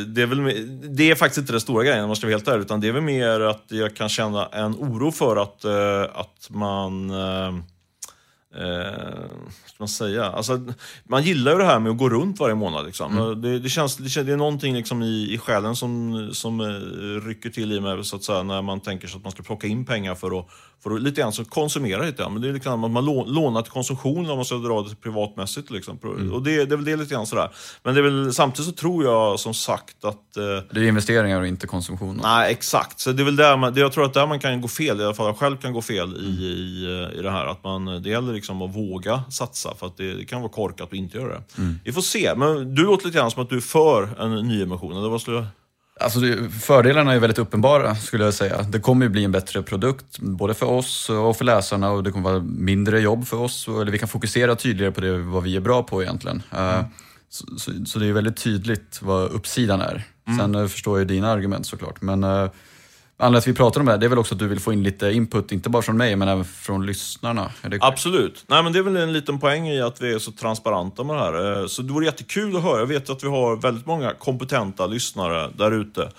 Det 0.06 0.22
är, 0.22 0.26
väl, 0.26 0.66
det 0.96 1.10
är 1.10 1.14
faktiskt 1.14 1.38
inte 1.38 1.52
den 1.52 1.60
stora 1.60 1.84
grejen 1.84 2.02
om 2.02 2.08
man 2.08 2.16
ska 2.16 2.26
vara 2.26 2.34
helt 2.34 2.48
ärlig, 2.48 2.60
utan 2.60 2.80
det 2.80 2.88
är 2.88 2.92
väl 2.92 3.02
mer 3.02 3.40
att 3.40 3.64
jag 3.68 3.96
kan 3.96 4.08
känna 4.08 4.46
en 4.46 4.74
oro 4.74 5.12
för 5.12 5.36
att, 5.36 5.64
att 6.14 6.48
man 6.48 7.10
eh, 8.54 9.28
ska 9.66 9.76
man 9.78 9.88
säga? 9.88 10.24
Alltså, 10.24 10.60
man 11.04 11.22
gillar 11.22 11.52
ju 11.52 11.58
det 11.58 11.64
här 11.64 11.78
med 11.78 11.92
att 11.92 11.98
gå 11.98 12.08
runt 12.08 12.40
varje 12.40 12.54
månad. 12.54 12.86
Liksom. 12.86 13.18
Mm. 13.18 13.42
Det, 13.42 13.58
det, 13.58 13.68
känns, 13.68 13.96
det, 13.96 14.08
känns, 14.08 14.26
det 14.26 14.32
är 14.32 14.36
någonting 14.36 14.74
liksom 14.74 15.02
i, 15.02 15.34
i 15.34 15.38
själen 15.38 15.76
som, 15.76 16.30
som 16.32 16.60
eh, 16.60 17.26
rycker 17.26 17.50
till 17.50 17.72
i 17.72 17.80
mig 17.80 18.04
så 18.04 18.16
att 18.16 18.24
säga, 18.24 18.42
när 18.42 18.62
man 18.62 18.80
tänker 18.80 19.08
sig 19.08 19.16
att 19.16 19.22
man 19.22 19.32
ska 19.32 19.42
plocka 19.42 19.66
in 19.66 19.84
pengar 19.84 20.14
för 20.14 20.38
att, 20.38 20.46
för 20.82 20.90
att 20.90 21.02
lite 21.02 21.20
grann 21.20 21.32
så 21.32 21.44
konsumera 21.44 22.02
lite 22.02 22.22
grann. 22.22 22.32
Men 22.32 22.42
det 22.42 22.48
är 22.48 22.52
liksom 22.52 22.84
att 22.84 22.90
man 22.90 23.04
lånar 23.04 23.62
till 23.62 23.72
konsumtion 23.72 24.30
om 24.30 24.36
man 24.36 24.44
ska 24.44 24.54
dra 24.54 24.82
det 24.82 24.94
privatmässigt. 24.94 25.70
Liksom. 25.70 25.98
Mm. 26.04 26.32
Och 26.32 26.42
det, 26.42 26.64
det 26.64 26.74
är 26.74 26.76
väl 26.76 26.84
det 26.84 26.96
lite 26.96 27.14
grann 27.14 27.26
sådär. 27.26 27.50
Men 27.82 27.94
det 27.94 28.00
är 28.00 28.02
väl, 28.02 28.32
samtidigt 28.32 28.66
så 28.66 28.72
tror 28.72 29.04
jag 29.04 29.40
som 29.40 29.54
sagt 29.54 30.04
att... 30.04 30.36
Eh, 30.36 30.42
det 30.70 30.80
är 30.80 30.84
investeringar 30.84 31.40
och 31.40 31.46
inte 31.46 31.66
konsumtion? 31.66 32.20
Nej, 32.22 32.52
exakt. 32.52 33.00
Så 33.00 33.12
det 33.12 33.22
är 33.22 33.24
väl 33.24 33.36
där 33.36 33.56
man, 33.56 33.74
det 33.74 33.80
jag 33.80 33.92
tror 33.92 34.04
att 34.04 34.14
där 34.14 34.26
man 34.26 34.40
kan 34.40 34.60
gå 34.60 34.68
fel, 34.68 35.00
i 35.00 35.04
alla 35.04 35.14
fall 35.14 35.26
jag 35.26 35.36
själv 35.36 35.56
kan 35.56 35.72
gå 35.72 35.82
fel 35.82 36.16
i, 36.16 36.44
i, 36.44 37.18
i 37.18 37.22
det 37.22 37.30
här. 37.30 37.46
Att 37.46 37.64
man, 37.64 38.02
det 38.02 38.08
gäller 38.08 38.34
liksom 38.42 38.62
att 38.62 38.76
våga 38.76 39.22
satsa, 39.30 39.74
för 39.74 39.86
att 39.86 39.96
det, 39.96 40.14
det 40.14 40.24
kan 40.24 40.40
vara 40.40 40.52
korkat 40.52 40.88
att 40.88 40.94
inte 40.94 41.18
göra 41.18 41.28
det. 41.28 41.42
Mm. 41.58 41.78
Vi 41.84 41.92
får 41.92 42.02
se, 42.02 42.34
men 42.36 42.74
du 42.74 42.82
låter 42.82 43.06
lite 43.06 43.18
grann 43.18 43.30
som 43.30 43.42
att 43.42 43.50
du 43.50 43.56
är 43.56 43.60
för 43.60 44.22
en 44.22 44.48
nyemission, 44.48 44.96
eller 44.96 45.08
vad 45.08 45.20
skulle 45.20 45.46
Alltså 46.00 46.20
fördelarna 46.60 47.12
är 47.12 47.18
väldigt 47.18 47.38
uppenbara 47.38 47.94
skulle 47.94 48.24
jag 48.24 48.34
säga. 48.34 48.62
Det 48.62 48.80
kommer 48.80 49.06
ju 49.06 49.08
bli 49.08 49.24
en 49.24 49.32
bättre 49.32 49.62
produkt, 49.62 50.18
både 50.18 50.54
för 50.54 50.66
oss 50.66 51.10
och 51.10 51.36
för 51.36 51.44
läsarna 51.44 51.90
och 51.90 52.02
det 52.02 52.10
kommer 52.10 52.30
vara 52.30 52.42
mindre 52.42 53.00
jobb 53.00 53.26
för 53.26 53.36
oss. 53.36 53.68
Eller 53.68 53.92
vi 53.92 53.98
kan 53.98 54.08
fokusera 54.08 54.56
tydligare 54.56 54.92
på 54.92 55.00
det, 55.00 55.18
vad 55.18 55.42
vi 55.42 55.56
är 55.56 55.60
bra 55.60 55.82
på 55.82 56.02
egentligen. 56.02 56.42
Eh, 56.50 56.74
mm. 56.74 56.84
Så, 57.28 57.46
så, 57.58 57.72
så, 57.86 57.98
det 57.98 58.06
är 58.06 58.12
väldigt 58.12 58.36
tydligt 58.36 58.98
vad 59.02 59.30
uppsidan 59.30 59.80
är. 59.80 60.04
Mm. 60.26 60.38
Sen 60.38 60.54
eh, 60.54 60.66
förstår 60.66 60.98
jag 60.98 61.08
dina 61.08 61.30
argument 61.30 61.66
såklart. 61.66 62.02
Men 62.02 62.24
uh, 62.24 62.50
Anledningen 63.22 63.42
till 63.42 63.50
att 63.50 63.54
vi 63.54 63.58
pratar 63.58 63.80
om 63.80 63.86
det 63.86 63.92
här, 63.92 63.98
det 63.98 64.06
är 64.06 64.08
väl 64.08 64.18
också 64.18 64.34
att 64.34 64.38
du 64.38 64.48
vill 64.48 64.60
få 64.60 64.72
in 64.72 64.82
lite 64.82 65.12
input, 65.12 65.52
inte 65.52 65.68
bara 65.70 65.82
från 65.82 65.96
mig, 65.96 66.16
men 66.16 66.28
även 66.28 66.44
från 66.44 66.86
lyssnarna. 66.86 67.50
Absolut. 67.80 68.44
Nej, 68.46 68.62
men 68.62 68.72
det 68.72 68.78
är 68.78 68.82
väl 68.82 68.96
en 68.96 69.12
liten 69.12 69.38
poäng 69.38 69.68
i 69.68 69.80
att 69.80 70.02
vi 70.02 70.14
är 70.14 70.18
så 70.18 70.32
transparenta 70.32 71.04
med 71.04 71.16
det 71.16 71.20
här. 71.20 71.60
Eh, 71.60 71.66
så 71.66 71.82
det 71.82 71.92
vore 71.92 72.04
jättekul 72.04 72.56
att 72.56 72.62
höra. 72.62 72.78
Jag 72.78 72.86
vet 72.86 73.10
att 73.10 73.24
vi 73.24 73.28
har 73.28 73.56
väldigt 73.56 73.86
många 73.86 74.14
kompetenta 74.14 74.86
lyssnare 74.86 75.50
där 75.56 75.70
ute 75.72 76.10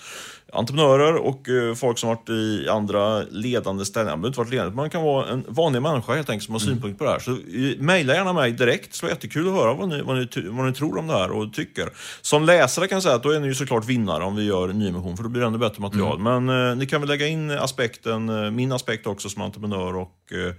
entreprenörer 0.54 1.16
och 1.16 1.50
eh, 1.50 1.76
folk 1.76 1.98
som 1.98 2.10
varit 2.10 2.30
i 2.30 2.70
andra 2.70 3.22
ledande 3.22 3.86
ställen. 3.86 4.10
Man 4.10 4.22
behöver 4.22 4.28
inte 4.28 4.40
varit 4.40 4.50
ledande, 4.50 4.76
man 4.76 4.90
kan 4.90 5.04
vara 5.04 5.28
en 5.28 5.46
vanlig 5.48 5.82
människa 5.82 6.14
helt 6.14 6.30
enkelt 6.30 6.46
som 6.46 6.54
har 6.54 6.62
mm. 6.62 6.74
synpunkter 6.74 6.98
på 6.98 7.04
det 7.04 7.12
här. 7.12 7.20
Så 7.20 7.32
eh, 7.32 7.86
mejla 7.86 8.14
gärna 8.14 8.34
mig 8.34 8.52
direkt, 8.52 8.92
det 8.92 8.96
skulle 8.96 9.08
vara 9.08 9.16
jättekul 9.16 9.48
att 9.48 9.54
höra 9.54 9.74
vad 9.74 9.90
ni, 9.90 10.02
vad, 10.02 10.18
ni, 10.18 10.28
vad 10.50 10.66
ni 10.66 10.74
tror 10.74 10.98
om 10.98 11.08
det 11.08 11.14
här 11.14 11.32
och 11.32 11.54
tycker. 11.54 11.90
Som 12.22 12.46
läsare 12.46 12.88
kan 12.88 12.96
jag 12.96 13.04
säga 13.04 13.16
att 13.16 13.24
då 13.24 13.30
är 13.30 13.40
ni 13.40 13.48
ju 13.48 13.56
såklart 13.56 13.86
vinnare 13.86 14.24
om 14.24 14.36
vi 14.36 14.44
gör 14.44 14.68
nyemission, 14.68 15.18
för 15.18 15.24
då 15.24 15.30
blir 15.30 15.42
det 15.42 15.48
ännu 15.48 15.58
bättre 15.58 15.82
material. 15.82 16.20
Mm. 16.20 16.46
Men 16.46 16.70
eh, 16.70 16.76
ni 16.78 16.86
kan 16.86 17.02
väl 17.02 17.10
lägga 17.10 17.28
in 17.28 17.52
aspekten, 17.52 18.30
eh, 18.30 18.52
min 18.52 18.72
aspekt 18.72 19.08
också 19.08 19.30
som 19.30 19.42
entreprenör 19.42 19.96
och 19.96 20.32
eh, 20.32 20.54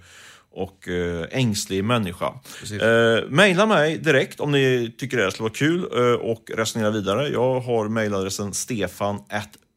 och 0.55 0.87
eh, 0.87 1.25
ängslig 1.31 1.83
människa. 1.83 2.33
Eh, 2.81 3.29
maila 3.29 3.65
mig 3.65 3.97
direkt 3.97 4.39
om 4.39 4.51
ni 4.51 4.95
tycker 4.97 5.17
det 5.17 5.31
skulle 5.31 5.43
vara 5.43 5.53
kul 5.53 5.87
eh, 5.95 6.13
och 6.13 6.51
resonera 6.55 6.89
vidare. 6.89 7.27
Jag 7.27 7.59
har 7.59 7.87
mejladressen 7.89 8.53
stefan 8.53 9.19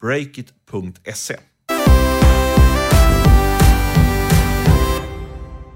breakit.se. 0.03 1.37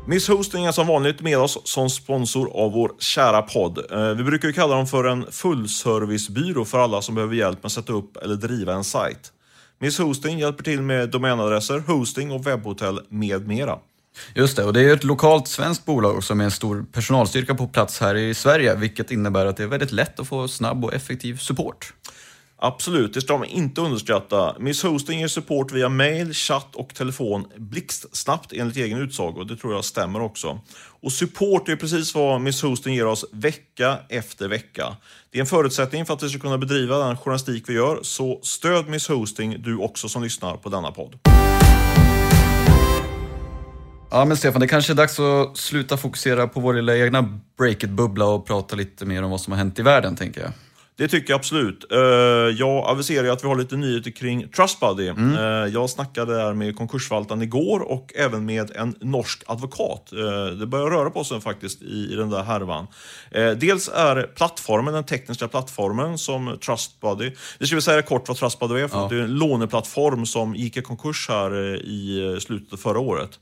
Miss 0.07 0.29
Hosting 0.29 0.65
är 0.65 0.73
som 0.73 0.87
vanligt 0.87 1.21
med 1.21 1.39
oss 1.39 1.59
som 1.65 1.91
sponsor 1.91 2.51
av 2.55 2.73
vår 2.73 2.93
kära 2.99 3.43
podd. 3.43 3.79
Eh, 3.91 4.15
vi 4.15 4.25
brukar 4.25 4.49
ju 4.49 4.55
kalla 4.55 4.75
dem 4.75 4.87
för 4.87 5.05
en 5.05 5.33
fullservicebyrå 5.33 6.65
för 6.65 6.79
alla 6.79 7.03
som 7.03 7.15
behöver 7.15 7.35
hjälp 7.35 7.59
med 7.59 7.67
att 7.67 7.73
sätta 7.73 7.93
upp 7.93 8.17
eller 8.17 8.37
driva 8.37 8.75
en 8.75 8.85
sajt. 8.85 9.33
Miss 9.79 9.99
Hosting 9.99 10.39
hjälper 10.39 10.65
till 10.65 10.83
med 10.83 11.11
domänadresser, 11.11 11.79
hosting 11.79 12.33
och 12.33 12.47
webbhotell 12.47 13.01
med 13.09 13.49
mera. 13.49 13.79
Just 14.35 14.57
det, 14.57 14.65
och 14.65 14.73
det 14.73 14.81
är 14.81 14.95
ett 14.95 15.05
lokalt 15.05 15.49
svenskt 15.49 15.85
bolag 15.85 16.25
som 16.25 16.41
är 16.41 16.45
en 16.45 16.51
stor 16.51 16.85
personalstyrka 16.93 17.55
på 17.55 17.69
plats 17.69 18.01
här 18.01 18.15
i 18.15 18.35
Sverige, 18.35 18.75
vilket 18.75 19.11
innebär 19.11 19.47
att 19.47 19.57
det 19.57 19.63
är 19.63 19.67
väldigt 19.67 19.93
lätt 19.93 20.21
att 20.21 20.29
få 20.29 20.49
snabb 20.49 20.85
och 20.85 20.95
effektiv 20.95 21.37
support. 21.37 21.93
Absolut, 22.65 23.15
det 23.15 23.21
ska 23.21 23.39
man 23.39 23.47
inte 23.47 23.81
underskatta. 23.81 24.57
Miss 24.59 24.83
Hosting 24.83 25.21
ger 25.21 25.29
support 25.29 25.73
via 25.73 25.89
mail, 25.89 26.35
chatt 26.35 26.77
och 26.77 26.95
telefon 26.95 27.47
blixtsnabbt 27.57 28.53
enligt 28.53 28.77
egen 28.77 28.99
utsago. 28.99 29.45
Det 29.45 29.57
tror 29.57 29.75
jag 29.75 29.85
stämmer 29.85 30.21
också. 30.21 30.61
Och 31.01 31.13
support 31.13 31.69
är 31.69 31.77
precis 31.77 32.15
vad 32.15 32.41
Miss 32.41 32.63
Hosting 32.63 32.95
ger 32.95 33.07
oss 33.07 33.25
vecka 33.33 33.99
efter 34.09 34.49
vecka. 34.49 34.97
Det 35.31 35.39
är 35.39 35.41
en 35.41 35.47
förutsättning 35.47 36.07
för 36.07 36.15
att 36.15 36.23
vi 36.23 36.29
ska 36.29 36.39
kunna 36.39 36.59
bedriva 36.59 36.99
den 36.99 37.17
journalistik 37.17 37.69
vi 37.69 37.73
gör, 37.73 37.99
så 38.03 38.41
stöd 38.43 38.89
Miss 38.89 39.09
Hosting 39.09 39.63
du 39.63 39.77
också 39.77 40.09
som 40.09 40.23
lyssnar 40.23 40.57
på 40.57 40.69
denna 40.69 40.91
podd. 40.91 41.19
Ja 44.11 44.25
men 44.25 44.37
Stefan, 44.37 44.61
det 44.61 44.69
kanske 44.69 44.93
är 44.93 44.95
dags 44.95 45.21
att 45.21 45.57
sluta 45.57 45.97
fokusera 45.97 46.49
på 46.49 46.61
vår 46.61 46.75
lilla 46.75 46.97
egna 46.97 47.41
break-it-bubbla 47.59 48.25
och 48.25 48.47
prata 48.47 48.77
lite 48.77 49.07
mer 49.07 49.23
om 49.23 49.31
vad 49.31 49.41
som 49.41 49.53
har 49.53 49.59
hänt 49.59 49.79
i 49.79 49.83
världen, 49.83 50.17
tänker 50.17 50.41
jag. 50.41 50.51
Det 51.03 51.09
tycker 51.09 51.33
jag 51.33 51.39
absolut. 51.39 51.93
Eh, 51.93 51.99
jag 52.59 52.91
aviserar 52.91 53.29
att 53.29 53.45
vi 53.45 53.49
har 53.49 53.57
lite 53.57 53.77
nyheter 53.77 54.11
kring 54.11 54.49
Trustbuddy. 54.49 55.09
Mm. 55.09 55.35
Eh, 55.35 55.75
jag 55.75 55.91
snackade 55.91 56.35
där 56.35 56.55
med 56.55 56.77
konkursförvaltaren 56.77 57.43
igår 57.43 57.81
och 57.81 58.13
även 58.17 58.45
med 58.45 58.71
en 58.77 58.95
norsk 59.01 59.43
advokat. 59.47 60.13
Eh, 60.13 60.57
det 60.59 60.67
börjar 60.67 60.91
röra 60.91 61.11
på 61.11 61.25
sig 61.25 61.41
faktiskt 61.41 61.83
i 61.83 62.15
den 62.17 62.31
där 62.31 62.43
härvan. 62.43 62.87
Dels 63.57 63.89
är 63.89 64.23
plattformen, 64.23 64.95
den 64.95 65.05
tekniska 65.05 65.49
plattformen 65.49 66.19
som 66.19 66.59
Trustbuddy... 66.67 67.31
Vi 67.59 67.67
ska 67.67 67.77
väl 67.77 67.83
säga 67.83 68.03
kort 68.03 68.29
vad 68.29 68.37
Trustbuddy 68.37 68.81
är 68.81 68.89
för 68.89 68.99
ja. 68.99 69.09
Det 69.11 69.17
är 69.17 69.21
en 69.21 69.35
låneplattform 69.35 70.27
som 70.27 70.55
gick 70.55 70.77
i 70.77 70.83
konkurs 70.83 71.29
här 71.29 71.77
i 71.77 72.37
slutet 72.41 72.73
av 72.73 72.77
förra 72.77 72.99
året. 72.99 73.41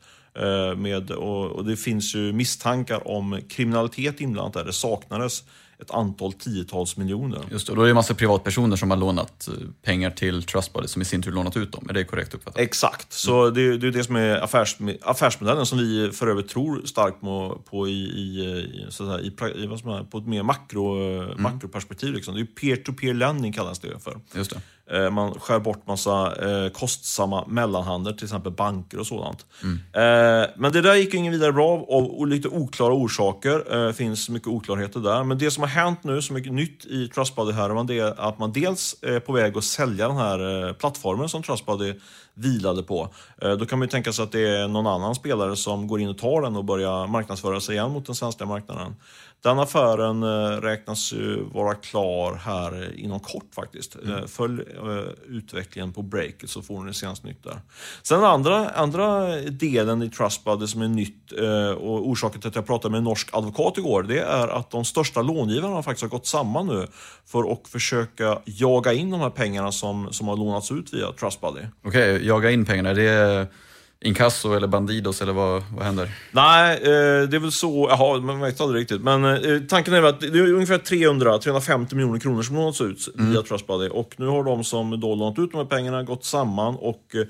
Med, 0.76 1.10
och, 1.10 1.46
och, 1.46 1.64
det 1.64 1.76
finns 1.76 2.14
ju 2.14 2.32
misstankar 2.32 3.08
om 3.08 3.40
kriminalitet 3.48 4.20
inblandat 4.20 4.52
där. 4.52 4.64
Det 4.64 4.72
saknades 4.72 5.44
ett 5.82 5.90
antal 5.90 6.32
tiotals 6.32 6.96
miljoner. 6.96 7.40
Just 7.50 7.66
det, 7.66 7.72
och 7.72 7.76
då 7.76 7.82
är 7.82 7.86
det 7.86 7.90
en 7.90 7.94
massa 7.94 8.14
privatpersoner 8.14 8.76
som 8.76 8.90
har 8.90 8.96
lånat 8.96 9.48
eh, 9.48 9.54
pengar 9.84 10.10
till 10.10 10.42
Trustbody 10.42 10.88
som 10.88 11.02
i 11.02 11.04
sin 11.04 11.22
tur 11.22 11.32
lånat 11.32 11.56
ut 11.56 11.72
dem. 11.72 11.86
Är 11.88 11.92
det 11.92 12.04
korrekt 12.04 12.34
uppfattat? 12.34 12.60
Exakt, 12.60 13.12
så 13.12 13.42
mm. 13.42 13.54
det, 13.54 13.76
det 13.78 13.86
är 13.86 13.92
det 13.92 14.04
som 14.04 14.16
är 14.16 14.36
affärs, 14.36 14.76
affärsmodellen 15.02 15.66
som 15.66 15.78
vi 15.78 16.10
för 16.12 16.26
övrigt 16.26 16.48
tror 16.48 16.82
starkt 16.84 17.20
på 17.70 17.88
i, 17.88 17.92
i, 17.92 18.86
så 18.88 19.10
här, 19.10 19.20
i, 19.20 19.62
i 19.62 19.66
vad 19.66 19.78
som 19.78 19.90
är, 19.90 20.02
på 20.02 20.18
ett 20.18 20.26
mer 20.26 20.42
makro, 20.42 20.96
mm. 21.22 21.42
makroperspektiv. 21.42 22.14
Liksom. 22.14 22.34
Det 22.34 22.40
är 22.40 22.44
peer-to-peer 22.44 23.14
lending 23.14 23.52
kallas 23.52 23.78
det 23.78 23.98
för. 23.98 24.20
Just 24.34 24.50
det. 24.50 24.60
Eh, 24.96 25.10
man 25.10 25.40
skär 25.40 25.58
bort 25.58 25.86
massa 25.86 26.34
eh, 26.48 26.70
kostsamma 26.72 27.44
mellanhandel, 27.46 28.14
till 28.14 28.24
exempel 28.24 28.52
banker 28.52 28.98
och 28.98 29.06
sådant. 29.06 29.46
Mm. 29.62 29.78
Men 30.56 30.72
det 30.72 30.80
där 30.80 30.94
gick 30.94 31.14
ingen 31.14 31.32
vidare 31.32 31.52
bra 31.52 31.86
av 31.88 32.26
lite 32.26 32.48
oklara 32.48 32.92
orsaker. 32.92 33.86
Det 33.86 33.94
finns 33.94 34.28
mycket 34.28 34.48
oklarheter 34.48 35.00
där. 35.00 35.24
Men 35.24 35.38
det 35.38 35.50
som 35.50 35.62
har 35.62 35.69
hänt 35.70 36.04
nu, 36.04 36.22
som 36.22 36.36
är 36.36 36.40
nytt 36.40 36.84
i 36.84 37.08
Trustbuddy-härvan, 37.08 37.86
det 37.86 37.98
är 37.98 38.20
att 38.20 38.38
man 38.38 38.52
dels 38.52 38.96
är 39.02 39.20
på 39.20 39.32
väg 39.32 39.56
att 39.56 39.64
sälja 39.64 40.08
den 40.08 40.16
här 40.16 40.68
eh, 40.68 40.72
plattformen 40.72 41.28
som 41.28 41.42
Trustbuddy 41.42 41.94
vilade 42.34 42.82
på. 42.82 43.08
Eh, 43.42 43.52
då 43.52 43.66
kan 43.66 43.78
man 43.78 43.86
ju 43.86 43.90
tänka 43.90 44.12
sig 44.12 44.22
att 44.22 44.32
det 44.32 44.48
är 44.48 44.68
någon 44.68 44.86
annan 44.86 45.14
spelare 45.14 45.56
som 45.56 45.86
går 45.86 46.00
in 46.00 46.08
och 46.08 46.18
tar 46.18 46.42
den 46.42 46.56
och 46.56 46.64
börjar 46.64 47.06
marknadsföra 47.06 47.60
sig 47.60 47.74
igen 47.74 47.90
mot 47.90 48.06
den 48.06 48.14
svenska 48.14 48.46
marknaden. 48.46 48.94
Den 49.42 49.58
affären 49.58 50.22
eh, 50.22 50.60
räknas 50.60 51.12
ju 51.12 51.44
vara 51.52 51.74
klar 51.74 52.34
här 52.34 52.98
inom 52.98 53.20
kort 53.20 53.54
faktiskt. 53.54 53.94
Mm. 53.94 54.16
Eh, 54.18 54.26
följ 54.26 54.62
utvecklingen 55.28 55.92
på 55.92 56.02
breaket 56.02 56.50
så 56.50 56.62
får 56.62 56.84
ni 56.84 56.94
senaste 56.94 57.26
nytt 57.26 57.44
där. 57.44 57.60
Sen 58.02 58.20
den 58.20 58.30
andra, 58.30 58.68
andra 58.68 59.36
delen 59.36 60.02
i 60.02 60.10
Trustbuddy 60.10 60.66
som 60.66 60.82
är 60.82 60.88
nytt 60.88 61.32
och 61.76 62.08
orsaken 62.08 62.40
till 62.40 62.48
att 62.48 62.54
jag 62.54 62.66
pratade 62.66 62.92
med 62.92 62.98
en 62.98 63.04
norsk 63.04 63.28
advokat 63.32 63.78
igår, 63.78 64.02
det 64.02 64.20
är 64.20 64.48
att 64.48 64.70
de 64.70 64.84
största 64.84 65.22
långivarna 65.22 65.82
faktiskt 65.82 66.02
har 66.02 66.08
gått 66.08 66.26
samman 66.26 66.66
nu 66.66 66.86
för 67.26 67.52
att 67.52 67.68
försöka 67.68 68.38
jaga 68.44 68.92
in 68.92 69.10
de 69.10 69.20
här 69.20 69.30
pengarna 69.30 69.72
som, 69.72 70.12
som 70.12 70.28
har 70.28 70.36
lånats 70.36 70.72
ut 70.72 70.92
via 70.92 71.12
Trustbuddy. 71.12 71.60
Okej, 71.84 72.14
okay, 72.14 72.26
jaga 72.26 72.50
in 72.50 72.64
pengarna, 72.64 72.94
det 72.94 73.08
är 73.08 73.46
inkasso 74.04 74.52
eller 74.52 74.66
Bandidos 74.66 75.22
eller 75.22 75.32
vad, 75.32 75.62
vad 75.76 75.84
händer? 75.84 76.10
Nej, 76.30 76.76
eh, 76.76 77.28
det 77.28 77.36
är 77.36 77.40
väl 77.40 77.52
så, 77.52 77.86
jaha, 77.90 78.20
man 78.20 78.40
vet 78.40 78.60
aldrig 78.60 78.80
riktigt. 78.80 79.02
Men 79.02 79.24
eh, 79.24 79.60
tanken 79.68 79.94
är 79.94 80.00
väl 80.00 80.14
att 80.14 80.20
det 80.20 80.26
är 80.26 80.52
ungefär 80.52 80.78
300-350 80.78 81.94
miljoner 81.94 82.20
kronor 82.20 82.42
som 82.42 82.56
lånats 82.56 82.80
ut 82.80 83.08
via 83.14 83.42
Trustbuddy. 83.42 83.88
Och 83.88 84.14
nu 84.16 84.26
har 84.26 84.44
de 84.44 84.64
som 84.64 85.00
då 85.00 85.14
lånat 85.14 85.38
ut 85.38 85.52
de 85.52 85.58
här 85.58 85.64
pengarna 85.64 86.02
gått 86.02 86.24
samman 86.24 86.76
och 86.76 87.14
eh, 87.14 87.26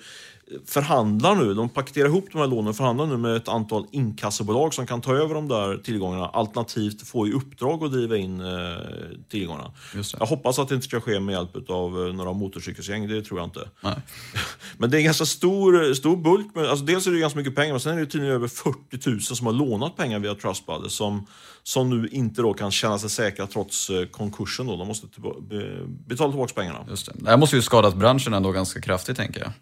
förhandlar 0.67 1.35
nu. 1.35 1.55
De 1.55 1.69
paketerar 1.69 2.07
ihop 2.07 2.29
de 2.33 2.39
här 2.39 2.47
lånen 2.47 2.69
och 2.69 2.77
förhandlar 2.77 3.07
nu 3.07 3.17
med 3.17 3.37
ett 3.37 3.49
antal 3.49 3.87
inkassobolag 3.91 4.75
som 4.75 4.87
kan 4.87 5.01
ta 5.01 5.15
över 5.15 5.35
de 5.35 5.49
där 5.49 5.77
tillgångarna 5.77 6.29
alternativt 6.29 7.09
få 7.09 7.29
i 7.29 7.33
uppdrag 7.33 7.85
att 7.85 7.93
driva 7.93 8.17
in 8.17 8.41
eh, 8.41 8.47
tillgångarna. 9.29 9.73
Jag 10.19 10.27
hoppas 10.27 10.59
att 10.59 10.69
det 10.69 10.75
inte 10.75 10.87
ska 10.87 11.01
ske 11.01 11.21
med 11.21 11.33
hjälp 11.33 11.71
av 11.71 12.07
eh, 12.07 12.15
några 12.15 12.33
motorcykelsgäng, 12.33 13.09
det 13.09 13.23
tror 13.23 13.41
jag 13.41 13.47
inte. 13.47 13.69
Nej. 13.81 13.97
Men 14.79 14.91
det 14.91 14.97
är 14.97 14.99
en 14.99 15.05
ganska 15.05 15.27
stor, 15.27 15.95
stor 15.95 16.17
bulk. 16.17 16.55
Med, 16.55 16.67
alltså 16.67 16.85
dels 16.85 17.07
är 17.07 17.11
det 17.11 17.19
ganska 17.19 17.39
mycket 17.39 17.55
pengar, 17.55 17.73
men 17.73 17.81
sen 17.81 17.97
är 17.97 18.01
det 18.01 18.07
tydligen 18.07 18.35
över 18.35 18.49
40 18.49 19.11
000 19.11 19.21
som 19.21 19.47
har 19.47 19.53
lånat 19.53 19.97
pengar 19.97 20.19
via 20.19 20.35
Trustbuddy 20.35 20.89
som, 20.89 21.27
som 21.63 21.91
nu 21.91 22.09
inte 22.09 22.43
då 22.43 22.55
kan 22.55 22.71
känna 22.71 22.99
sig 22.99 23.11
säkra 23.11 23.47
trots 23.47 23.91
eh, 23.91 24.07
konkursen. 24.07 24.67
Då. 24.67 24.77
De 24.77 24.89
måste 24.89 25.07
betala 26.07 26.31
tillbaka 26.31 26.55
pengarna. 26.55 26.87
Just 26.89 27.07
det. 27.07 27.13
det 27.15 27.31
här 27.31 27.37
måste 27.37 27.57
ju 27.57 27.63
skadat 27.63 27.97
branschen 27.97 28.35
ändå 28.35 28.53
ganska 28.53 28.81
kraftigt 28.81 29.17
tänker 29.17 29.41
jag. 29.41 29.53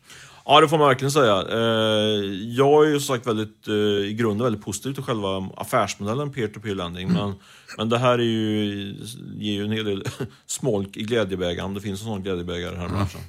Ja, 0.50 0.60
det 0.60 0.68
får 0.68 0.78
man 0.78 0.88
verkligen 0.88 1.10
säga. 1.10 1.44
Eh, 1.52 2.24
jag 2.56 2.86
är 2.86 2.88
ju 2.88 3.00
som 3.00 3.14
sagt 3.14 3.26
väldigt, 3.26 3.68
eh, 3.68 3.74
i 3.74 4.14
grunden 4.18 4.44
väldigt 4.44 4.64
positiv 4.64 4.92
till 4.92 5.02
själva 5.02 5.50
affärsmodellen 5.56 6.32
peer-to-peer 6.32 6.74
lending. 6.74 7.12
Men, 7.12 7.34
men 7.76 7.88
det 7.88 7.98
här 7.98 8.18
är 8.18 8.22
ju, 8.22 8.94
ger 9.38 9.52
ju 9.52 9.64
en 9.64 9.72
hel 9.72 9.84
del 9.84 10.04
smolk 10.46 10.96
i 10.96 11.02
glädjebägaren, 11.02 11.64
om 11.64 11.74
det 11.74 11.80
finns 11.80 12.00
en 12.00 12.06
sån 12.06 12.22
glädjebägare 12.22 12.74
i 12.74 12.78
här 12.78 12.88
branschen. 12.88 13.20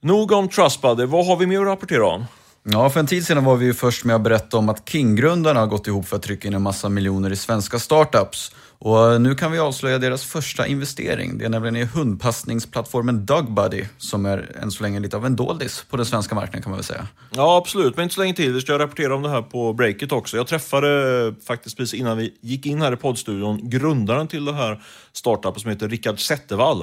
Nog 0.00 0.32
om 0.32 0.48
Trustbuddy. 0.48 1.04
Vad 1.04 1.26
har 1.26 1.36
vi 1.36 1.46
mer 1.46 1.60
att 1.60 1.66
rapportera 1.66 2.06
om? 2.06 2.24
Ja, 2.64 2.90
för 2.90 3.00
en 3.00 3.06
tid 3.06 3.26
sedan 3.26 3.44
var 3.44 3.56
vi 3.56 3.64
ju 3.64 3.74
först 3.74 4.04
med 4.04 4.16
att 4.16 4.22
berätta 4.22 4.56
om 4.56 4.68
att 4.68 4.88
King-grundarna 4.88 5.60
har 5.60 5.66
gått 5.66 5.86
ihop 5.86 6.08
för 6.08 6.16
att 6.16 6.22
trycka 6.22 6.48
in 6.48 6.54
en 6.54 6.62
massa 6.62 6.88
miljoner 6.88 7.30
i 7.30 7.36
svenska 7.36 7.78
startups. 7.78 8.52
Och 8.84 9.20
nu 9.20 9.34
kan 9.34 9.52
vi 9.52 9.58
avslöja 9.58 9.98
deras 9.98 10.24
första 10.24 10.66
investering. 10.66 11.38
Det 11.38 11.44
är 11.44 11.48
nämligen 11.48 11.76
i 11.76 11.84
hundpassningsplattformen 11.84 13.26
DogBuddy 13.26 13.84
som 13.98 14.26
är 14.26 14.56
än 14.62 14.70
så 14.70 14.82
länge 14.82 15.00
lite 15.00 15.16
av 15.16 15.26
en 15.26 15.36
doldis 15.36 15.84
på 15.90 15.96
den 15.96 16.06
svenska 16.06 16.34
marknaden 16.34 16.62
kan 16.62 16.70
man 16.70 16.78
väl 16.78 16.84
säga. 16.84 17.06
Ja, 17.30 17.56
absolut. 17.56 17.96
Men 17.96 18.02
inte 18.02 18.14
så 18.14 18.20
länge 18.20 18.34
till. 18.34 18.52
Vi 18.52 18.60
ska 18.60 18.78
rapportera 18.78 19.14
om 19.14 19.22
det 19.22 19.28
här 19.28 19.42
på 19.42 19.72
breaket 19.72 20.12
också. 20.12 20.36
Jag 20.36 20.46
träffade 20.46 21.26
eh, 21.26 21.44
faktiskt 21.46 21.76
precis 21.76 22.00
innan 22.00 22.18
vi 22.18 22.34
gick 22.40 22.66
in 22.66 22.82
här 22.82 22.92
i 22.92 22.96
poddstudion 22.96 23.70
grundaren 23.70 24.28
till 24.28 24.44
det 24.44 24.52
här 24.52 24.82
startupen 25.12 25.60
som 25.60 25.70
heter 25.70 25.88
Rickard 25.88 26.20
Zettervall. 26.20 26.80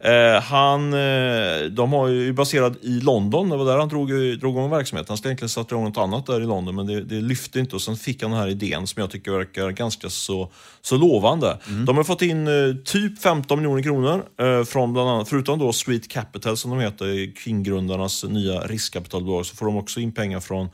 Eh, 0.00 0.42
han, 0.42 0.92
eh, 0.92 1.70
de 1.70 1.92
har 1.92 2.08
ju 2.08 2.32
baserat 2.32 2.72
i 2.82 3.00
London. 3.00 3.48
Det 3.48 3.56
var 3.56 3.64
där 3.64 3.78
han 3.78 3.88
drog, 3.88 4.08
drog 4.38 4.54
igång 4.54 4.70
verksamheten. 4.70 5.16
Skulle 5.20 5.30
egentligen 5.30 5.48
starta 5.48 5.74
igång 5.74 5.84
något 5.84 5.96
annat 5.96 6.26
där 6.26 6.40
i 6.40 6.44
London, 6.44 6.74
men 6.74 6.86
det, 6.86 7.04
det 7.04 7.20
lyfte 7.20 7.60
inte. 7.60 7.76
Och 7.76 7.82
sen 7.82 7.96
fick 7.96 8.22
han 8.22 8.30
den 8.30 8.40
här 8.40 8.48
idén 8.48 8.86
som 8.86 9.00
jag 9.00 9.10
tycker 9.10 9.32
verkar 9.32 9.70
ganska 9.70 10.10
så, 10.10 10.50
så 10.80 10.96
lovande. 10.96 11.58
De 11.86 11.96
har 11.96 12.04
fått 12.04 12.22
in 12.22 12.46
eh, 12.46 12.74
typ 12.84 13.22
15 13.22 13.58
miljoner 13.58 13.82
kronor 13.82 14.24
eh, 14.40 14.64
från 14.64 14.92
bland 14.92 15.08
annat, 15.08 15.28
förutom 15.28 15.58
då 15.58 15.72
Street 15.72 16.08
Capital 16.08 16.56
som 16.56 16.70
de 16.70 16.80
heter, 16.80 17.34
King-grundarnas 17.44 18.24
nya 18.24 18.60
riskkapitalbolag, 18.60 19.46
så 19.46 19.56
får 19.56 19.66
de 19.66 19.76
också 19.76 20.00
in 20.00 20.12
pengar 20.12 20.40
från 20.40 20.68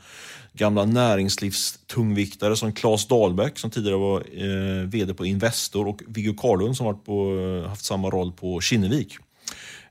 gamla 0.53 0.85
näringslivstungviktare 0.85 2.55
som 2.55 2.73
Claes 2.73 3.07
Dahlbäck 3.07 3.59
som 3.59 3.71
tidigare 3.71 3.97
var 3.97 4.19
eh, 4.19 4.87
VD 4.87 5.13
på 5.13 5.25
Investor 5.25 5.87
och 5.87 6.01
Viggo 6.07 6.33
Karlund 6.33 6.77
som 6.77 6.85
varit 6.85 7.05
på, 7.05 7.39
eh, 7.63 7.69
haft 7.69 7.85
samma 7.85 8.09
roll 8.09 8.31
på 8.31 8.61
Kinnevik. 8.61 9.17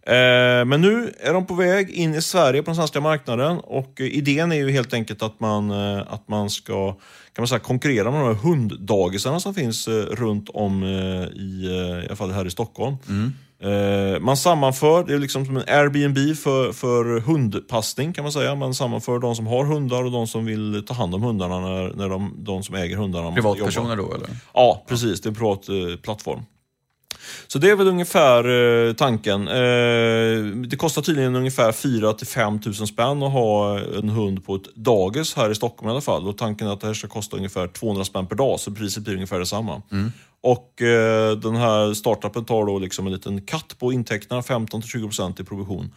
Eh, 0.07 0.65
men 0.65 0.81
nu 0.81 1.13
är 1.21 1.33
de 1.33 1.47
på 1.47 1.55
väg 1.55 1.91
in 1.91 2.15
i 2.15 2.23
Sverige 2.23 2.63
på 2.63 2.67
den 2.67 2.77
svenska 2.77 3.01
marknaden 3.01 3.59
och 3.59 4.01
eh, 4.01 4.07
idén 4.07 4.53
är 4.53 4.57
ju 4.57 4.71
helt 4.71 4.95
enkelt 4.95 5.23
att 5.23 5.41
man, 5.41 5.71
eh, 5.71 6.03
att 6.09 6.29
man 6.29 6.51
ska 6.51 6.93
kan 7.33 7.43
man 7.43 7.49
säga, 7.49 7.59
konkurrera 7.59 8.11
med 8.11 8.21
de 8.21 8.27
här 8.27 8.35
hunddagisarna 8.35 9.41
som 9.41 9.55
finns 9.55 9.89
runt 9.89 10.49
om 10.49 10.85
i, 10.85 11.67
i 12.03 12.07
alla 12.07 12.17
fall 12.17 12.31
här 12.31 12.47
i 12.47 12.51
Stockholm. 12.51 12.97
Eh, 13.63 14.21
man 14.21 14.37
sammanför, 14.37 15.05
det 15.05 15.15
är 15.15 15.19
liksom 15.19 15.47
som 15.47 15.57
en 15.57 15.63
Airbnb 15.67 16.37
för, 16.37 16.73
för 16.73 17.21
hundpassning 17.21 18.13
kan 18.13 18.25
man 18.25 18.33
säga. 18.33 18.55
Man 18.55 18.75
sammanför 18.75 19.19
de 19.19 19.37
som 19.37 19.47
har 19.47 19.65
hundar 19.65 20.05
och 20.05 20.13
de 20.13 20.27
som 20.27 20.45
vill 20.45 20.85
ta 20.87 20.95
hand 20.95 21.15
om 21.15 21.23
hundarna 21.23 21.61
när, 21.61 21.95
när 21.95 22.09
de, 22.09 22.35
de 22.39 22.63
som 22.63 22.75
äger 22.75 22.97
hundarna. 22.97 23.33
Privatpersoner 23.33 23.97
då 23.97 24.15
eller? 24.15 24.29
Ja, 24.55 24.85
precis. 24.89 25.21
Det 25.21 25.27
är 25.27 25.31
en 25.31 25.35
privat 25.35 25.69
eh, 25.69 25.97
plattform. 26.03 26.43
Så 27.47 27.59
det 27.59 27.71
är 27.71 27.77
väl 27.77 27.89
ungefär 27.89 28.49
eh, 28.89 28.93
tanken. 28.93 29.49
Eh, 29.49 30.45
det 30.69 30.77
kostar 30.79 31.03
tydligen 31.03 31.37
ungefär 31.37 31.73
4 31.73 32.13
till 32.13 32.27
5 32.27 32.61
000 32.65 32.75
spänn 32.75 33.23
att 33.23 33.33
ha 33.33 33.79
en 33.79 34.09
hund 34.09 34.47
på 34.47 34.55
ett 34.55 34.75
dagis 34.75 35.35
här 35.35 35.51
i 35.51 35.55
Stockholm 35.55 35.89
i 35.89 35.91
alla 35.91 36.01
fall. 36.01 36.29
Och 36.29 36.39
tanken 36.39 36.69
är 36.69 36.73
att 36.73 36.81
det 36.81 36.87
här 36.87 36.95
ska 36.95 37.09
kosta 37.09 37.37
ungefär 37.37 37.69
200 37.69 38.05
spänn 38.05 38.27
per 38.27 38.37
dag, 38.37 38.61
så 38.61 38.71
priset 38.71 39.03
blir 39.03 39.15
ungefär 39.15 39.39
detsamma. 39.39 39.83
Och 40.43 40.83
eh, 40.83 41.37
den 41.37 41.57
här 41.57 41.95
startupen 41.95 42.45
tar 42.45 42.67
då 42.67 42.79
liksom 42.79 43.07
en 43.07 43.13
liten 43.13 43.43
katt 43.43 43.77
på 43.79 43.93
intäkterna, 43.93 44.41
15-20% 44.41 45.41
i 45.41 45.45
provision. 45.45 45.93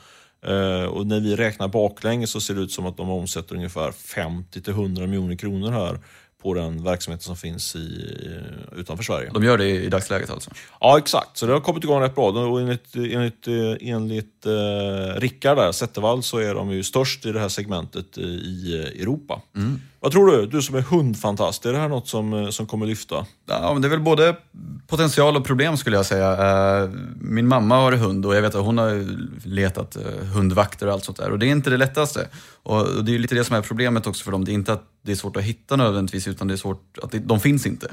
Och 0.89 1.07
när 1.07 1.19
vi 1.19 1.36
räknar 1.36 1.67
baklänges 1.67 2.31
så 2.31 2.41
ser 2.41 2.53
det 2.53 2.62
ut 2.62 2.71
som 2.71 2.86
att 2.86 2.98
de 2.98 3.09
omsätter 3.09 3.55
ungefär 3.55 3.91
50-100 3.91 5.07
miljoner 5.07 5.36
kronor 5.36 5.71
här 5.71 6.00
på 6.41 6.53
den 6.53 6.84
verksamheten 6.84 7.24
som 7.24 7.36
finns 7.36 7.75
i, 7.75 8.15
utanför 8.75 9.03
Sverige. 9.03 9.29
De 9.34 9.43
gör 9.43 9.58
det 9.58 9.69
i 9.69 9.89
dagsläget 9.89 10.29
alltså? 10.29 10.51
Ja, 10.79 10.98
exakt. 10.98 11.38
Så 11.38 11.46
det 11.46 11.53
har 11.53 11.60
kommit 11.60 11.84
igång 11.84 12.01
rätt 12.01 12.15
bra. 12.15 12.29
Och 12.29 12.62
enligt, 12.62 12.96
enligt, 12.96 13.48
eh, 13.48 13.89
enligt 13.89 14.46
eh, 14.46 15.19
Rickard 15.19 15.75
Zettervall 15.75 16.24
så 16.24 16.38
är 16.38 16.55
de 16.55 16.72
ju 16.72 16.84
störst 16.84 17.25
i 17.25 17.31
det 17.31 17.39
här 17.39 17.50
segmentet 17.50 18.17
eh, 18.17 18.24
i 18.24 18.84
eh, 18.96 19.01
Europa. 19.01 19.41
Vad 20.01 20.12
tror 20.12 20.27
du? 20.32 20.46
Du 20.46 20.62
som 20.62 20.75
är 20.75 20.82
hundfantast, 20.82 21.65
är 21.65 21.74
det 21.74 21.79
här 21.79 21.89
något 21.89 22.08
som, 22.08 22.34
eh, 22.34 22.50
som 22.50 22.65
kommer 22.65 22.86
lyfta? 22.86 23.25
Ja, 23.50 23.74
men 23.74 23.82
det 23.82 23.88
är 23.88 23.89
väl 23.89 24.00
både 24.00 24.36
potential 24.88 25.36
och 25.38 25.46
problem 25.46 25.77
skulle 25.77 25.96
jag 25.96 26.06
säga. 26.06 26.32
Eh, 26.84 26.89
Min 27.22 27.48
mamma 27.48 27.75
har 27.75 27.91
hund 27.91 28.25
och 28.25 28.36
jag 28.36 28.41
vet 28.41 28.56
att 28.56 28.65
hon 28.65 28.77
har 28.77 29.06
letat 29.48 29.96
eh, 29.96 30.25
hundvakter 30.36 30.88
och 30.88 30.94
allt 30.94 31.03
sånt 31.06 31.18
där. 31.18 31.32
Och 31.32 31.39
det 31.39 31.46
är 31.48 31.51
inte 31.51 31.70
det 31.70 31.77
lättaste. 31.77 32.27
Och 32.63 33.03
det 33.06 33.15
är 33.15 33.20
lite 33.20 33.36
det 33.36 33.44
som 33.44 33.56
är 33.56 33.62
problemet 33.62 34.08
också 34.08 34.24
för 34.24 34.32
dem. 34.32 34.46
Det 34.46 34.51
är 34.51 34.53
inte 34.53 34.74
att 34.74 34.84
det 35.06 35.12
är 35.12 35.15
svårt 35.15 35.38
att 35.38 35.44
hitta 35.44 35.75
nödvändigtvis, 35.75 36.27
utan 36.27 36.48
det 36.48 36.53
är 36.53 36.58
svårt 36.58 36.98
att 37.03 37.12
det, 37.12 37.20
de 37.20 37.39
finns 37.39 37.65
inte. 37.65 37.88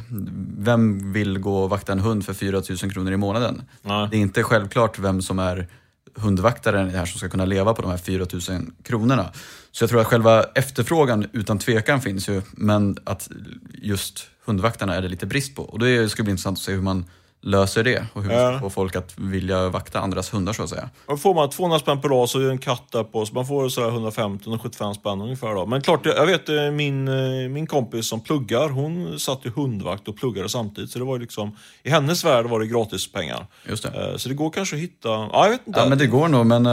Vem 0.59 1.13
vill 1.13 1.39
gå 1.39 1.59
och 1.59 1.71
vakta 1.71 1.93
en 1.93 1.99
hund 2.01 2.25
för 2.27 2.35
4 2.35 2.63
000 2.83 2.93
kronor 2.93 3.13
i 3.13 3.17
månaden? 3.17 3.63
Nej. 3.83 4.09
Det 4.11 4.17
är 4.17 4.21
inte 4.21 4.43
självklart 4.43 4.99
vem 4.99 5.23
som 5.23 5.39
är 5.39 5.69
hundvaktaren 6.17 6.91
här 6.91 7.07
som 7.07 7.19
ska 7.19 7.29
kunna 7.29 7.45
leva 7.45 7.75
på 7.75 7.83
de 7.83 7.91
här 7.91 7.99
4 7.99 8.27
000 8.49 8.67
kronorna. 8.83 9.33
Så 9.73 9.83
jag 9.83 9.91
tror 9.91 10.01
att 10.01 10.07
själva 10.07 10.45
efterfrågan 10.55 11.27
utan 11.33 11.59
tvekan 11.59 12.01
finns 12.01 12.29
ju, 12.29 12.43
men 12.53 12.97
att 13.05 13.29
just 13.73 14.29
hundvaktarna 14.45 14.95
är 14.95 15.03
det 15.03 15.09
lite 15.09 15.27
brist 15.27 15.55
på. 15.55 15.63
Och 15.63 15.79
det 15.79 16.09
ska 16.09 16.23
bli 16.23 16.31
intressant 16.31 16.59
att 16.59 16.63
se 16.63 16.73
hur 16.73 16.83
man 16.83 17.05
löser 17.47 17.85
det 17.85 18.07
och 18.13 18.23
hur 18.23 18.31
man 18.31 18.53
ska 18.53 18.61
få 18.61 18.71
folk 18.71 18.97
att 18.97 19.19
vilja 19.19 19.69
vakta 19.69 20.01
andras 20.01 20.35
hundar 20.35 20.53
så 20.53 20.63
att 20.63 20.69
säga. 20.69 20.91
Då 21.07 21.17
får 21.17 21.35
man 21.35 21.51
200 21.51 21.79
spänn 21.79 22.01
per 22.01 22.09
dag 22.09 22.29
så 22.29 22.39
är 22.39 22.45
det 22.45 22.51
en 22.51 22.59
katt 22.59 22.93
där 22.93 23.05
på, 23.05 23.27
så 23.27 23.35
man 23.35 23.47
får 23.47 23.69
sådär 23.69 23.91
150-175 23.91 24.95
spänn 24.95 25.21
ungefär. 25.21 25.55
Då. 25.55 25.67
Men 25.67 25.83
klart, 25.83 26.07
jag 26.07 26.27
vet 26.27 26.49
eh, 26.49 26.71
min, 26.71 27.09
eh, 27.09 27.49
min 27.49 27.67
kompis 27.67 28.09
som 28.09 28.21
pluggar, 28.21 28.69
hon 28.69 29.21
satt 29.21 29.47
ju 29.47 29.51
hundvakt 29.51 30.09
och 30.09 30.17
pluggade 30.17 30.49
samtidigt. 30.49 30.91
Så 30.91 30.99
det 30.99 31.05
var 31.05 31.17
ju 31.17 31.23
liksom, 31.23 31.57
i 31.83 31.91
hennes 31.91 32.25
värld 32.25 32.47
var 32.47 32.61
det 32.61 32.67
gratispengar. 32.67 33.47
Just 33.69 33.83
det. 33.83 34.11
Eh, 34.11 34.17
Så 34.17 34.29
det 34.29 34.35
går 34.35 34.51
kanske 34.51 34.77
att 34.77 34.83
hitta, 34.83 35.09
ja 35.09 35.45
jag 35.45 35.51
vet 35.51 35.67
inte. 35.67 35.81
Ja 35.81 35.89
men 35.89 35.99
det 35.99 36.07
går 36.07 36.29
nog, 36.29 36.47
men... 36.47 36.67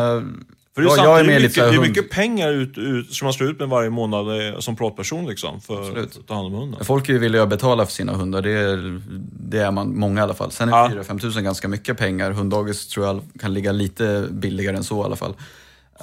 eh, 0.73 0.75
För 0.75 0.81
det 0.81 0.87
är, 0.87 0.89
ja, 0.89 0.95
sant, 0.95 1.05
jag 1.05 1.19
är 1.19 1.23
det 1.23 1.29
är, 1.29 1.33
med 1.33 1.41
mycket, 1.41 1.57
lite 1.57 1.69
det 1.69 1.75
är 1.75 1.81
mycket 1.87 2.09
pengar 2.09 2.51
ut, 2.51 2.77
ut, 2.77 3.13
som 3.13 3.25
man 3.25 3.33
slår 3.33 3.49
ut 3.49 3.59
med 3.59 3.69
varje 3.69 3.89
månad 3.89 4.47
eh, 4.53 4.59
som 4.59 4.75
privatperson 4.75 5.25
liksom, 5.25 5.61
för 5.61 5.79
Absolut. 5.79 6.17
att 6.17 6.27
ta 6.27 6.33
hand 6.33 6.47
om 6.47 6.53
hunden. 6.53 6.85
Folk 6.85 7.09
är 7.09 7.13
ju 7.13 7.19
villiga 7.19 7.43
att 7.43 7.49
betala 7.49 7.85
för 7.85 7.93
sina 7.93 8.13
hundar, 8.13 8.41
det 8.41 8.51
är, 8.51 9.01
det 9.49 9.59
är 9.59 9.71
man, 9.71 9.99
många 9.99 10.19
i 10.21 10.23
alla 10.23 10.33
fall. 10.33 10.51
Sen 10.51 10.69
Ja. 10.69 10.89
är 10.89 10.95
4-5 10.95 11.19
tusen 11.19 11.43
ganska 11.43 11.67
mycket 11.67 11.97
pengar. 11.97 12.31
Hunddagis 12.31 12.87
tror 12.87 13.05
jag 13.05 13.21
kan 13.39 13.53
ligga 13.53 13.71
lite 13.71 14.27
billigare 14.31 14.77
än 14.77 14.83
så 14.83 15.01
i 15.01 15.05
alla 15.05 15.15
fall. 15.15 15.33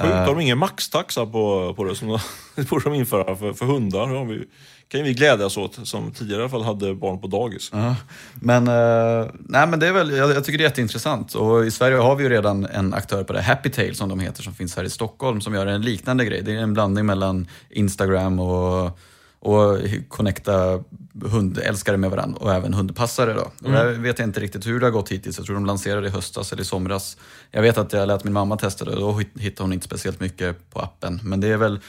Sjukt, 0.00 0.14
har 0.14 0.26
de 0.26 0.40
ingen 0.40 0.58
maxtaxa 0.58 1.26
på, 1.26 1.74
på 1.76 1.84
det? 1.84 1.94
Som 1.94 2.08
de, 2.08 2.62
borde 2.70 2.84
de 2.84 2.94
införa 2.94 3.36
för, 3.36 3.52
för 3.52 3.66
hundar. 3.66 4.06
Har 4.06 4.24
vi, 4.24 4.44
kan 4.90 5.00
ju 5.00 5.06
vi 5.06 5.14
glädjas 5.14 5.56
åt, 5.56 5.88
som 5.88 6.12
tidigare 6.12 6.40
i 6.40 6.42
alla 6.42 6.50
fall 6.50 6.62
hade 6.62 6.94
barn 6.94 7.20
på 7.20 7.26
dagis. 7.26 7.70
Ja, 7.72 7.96
men, 8.34 8.68
eh, 8.68 9.30
nej, 9.38 9.66
men 9.66 9.80
det 9.80 9.86
är 9.86 9.92
väl, 9.92 10.10
jag, 10.10 10.30
jag 10.30 10.44
tycker 10.44 10.58
det 10.58 10.64
är 10.64 10.68
jätteintressant. 10.68 11.34
Och 11.34 11.66
I 11.66 11.70
Sverige 11.70 11.96
har 11.96 12.16
vi 12.16 12.22
ju 12.22 12.28
redan 12.28 12.66
en 12.66 12.94
aktör 12.94 13.24
på 13.24 13.32
det, 13.32 13.42
Happy 13.42 13.70
Tail 13.70 13.94
som 13.94 14.08
de 14.08 14.20
heter, 14.20 14.42
som 14.42 14.54
finns 14.54 14.76
här 14.76 14.84
i 14.84 14.90
Stockholm, 14.90 15.40
som 15.40 15.54
gör 15.54 15.66
en 15.66 15.82
liknande 15.82 16.24
grej. 16.24 16.42
Det 16.42 16.52
är 16.52 16.56
en 16.56 16.74
blandning 16.74 17.06
mellan 17.06 17.46
Instagram 17.70 18.40
och, 18.40 18.98
och 19.40 19.78
connecta 20.08 20.84
hundälskare 21.24 21.96
med 21.96 22.10
varandra 22.10 22.38
och 22.40 22.54
även 22.54 22.74
hundpassare. 22.74 23.32
Då. 23.32 23.50
Och 23.64 23.72
där 23.72 23.86
vet 23.86 24.18
jag 24.18 24.28
inte 24.28 24.40
riktigt 24.40 24.66
hur 24.66 24.80
det 24.80 24.86
har 24.86 24.90
gått 24.90 25.08
hittills. 25.08 25.38
Jag 25.38 25.46
tror 25.46 25.54
de 25.54 25.66
lanserade 25.66 26.06
i 26.06 26.10
höstas 26.10 26.52
eller 26.52 26.62
i 26.62 26.66
somras. 26.66 27.16
Jag 27.50 27.62
vet 27.62 27.78
att 27.78 27.92
jag 27.92 28.08
lät 28.08 28.24
min 28.24 28.32
mamma 28.32 28.56
testa 28.56 28.84
det 28.84 28.90
och 28.90 29.00
då 29.00 29.40
hittade 29.40 29.64
hon 29.64 29.72
inte 29.72 29.86
speciellt 29.86 30.20
mycket 30.20 30.70
på 30.70 30.80
appen. 30.80 31.20
Men 31.22 31.40
det 31.40 31.48
är 31.48 31.56
väl 31.56 31.80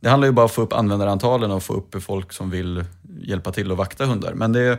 det 0.00 0.08
handlar 0.08 0.28
ju 0.28 0.32
bara 0.32 0.42
om 0.42 0.46
att 0.46 0.52
få 0.52 0.62
upp 0.62 0.72
användarantalen 0.72 1.50
och 1.50 1.62
få 1.62 1.74
upp 1.74 2.02
folk 2.02 2.32
som 2.32 2.50
vill 2.50 2.84
hjälpa 3.20 3.52
till 3.52 3.72
att 3.72 3.78
vakta 3.78 4.06
hundar. 4.06 4.34
Men 4.34 4.52
det, 4.52 4.78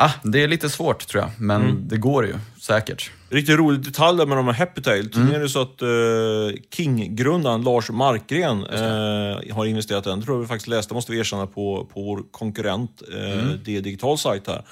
Ah, 0.00 0.10
det 0.22 0.42
är 0.42 0.48
lite 0.48 0.68
svårt 0.68 1.06
tror 1.06 1.22
jag, 1.22 1.30
men 1.38 1.62
Mm. 1.62 1.88
det 1.88 1.96
går 1.96 2.26
ju 2.26 2.34
säkert. 2.60 3.10
Riktigt 3.30 3.58
rolig 3.58 3.80
detalj 3.80 4.26
med 4.26 4.36
de 4.36 4.46
här 4.46 4.52
Happy 4.52 4.82
Tail. 4.82 5.10
Mm. 5.16 5.34
Är 5.34 5.38
det 5.40 5.48
så 5.48 5.62
att 5.62 5.82
uh, 5.82 6.60
King-grundaren 6.76 7.62
Lars 7.62 7.90
Markgren 7.90 8.64
eh, 8.64 9.54
har 9.56 9.64
investerat 9.66 10.06
i 10.06 10.08
den. 10.10 10.20
Det 10.20 10.24
tror 10.24 10.36
jag 10.36 10.40
vi 10.40 10.46
faktiskt 10.46 10.68
läste, 10.68 10.94
måste 10.94 11.12
vi 11.12 11.18
erkänna, 11.18 11.46
på, 11.46 11.88
på 11.94 12.02
vår 12.02 12.22
konkurrent 12.30 13.02
uh, 13.14 13.32
Mm. 13.32 13.58
det 13.64 13.80
digital 13.80 14.18
sajt 14.18 14.46
här. 14.46 14.62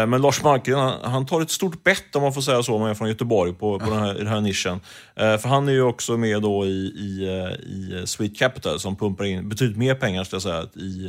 Eh, 0.00 0.06
men 0.06 0.22
Lars 0.22 0.42
Markgren, 0.42 0.78
han, 0.78 1.12
han 1.12 1.26
tar 1.26 1.40
ett 1.40 1.50
stort 1.50 1.84
bett 1.84 2.16
om 2.16 2.22
man 2.22 2.32
får 2.34 2.40
säga 2.40 2.62
så, 2.62 2.74
om 2.74 2.80
man 2.80 2.90
är 2.90 2.94
från 2.94 3.08
Göteborg 3.08 3.52
på, 3.52 3.78
på 3.78 3.90
den, 3.90 3.98
här, 4.02 4.14
den 4.14 4.26
här 4.26 4.40
nischen. 4.40 4.80
För 5.16 5.48
han 5.48 5.68
är 5.68 5.72
ju 5.72 5.82
också 5.82 6.16
med 6.16 6.42
då 6.42 6.66
i, 6.66 6.68
i, 6.68 7.28
i 7.66 8.02
Sweet 8.06 8.38
Capital 8.38 8.80
som 8.80 8.96
pumpar 8.96 9.24
in 9.24 9.48
betydligt 9.48 9.78
mer 9.78 9.94
pengar, 9.94 10.24
ska 10.24 10.34
jag 10.34 10.42
säga, 10.42 10.62
i, 10.62 11.08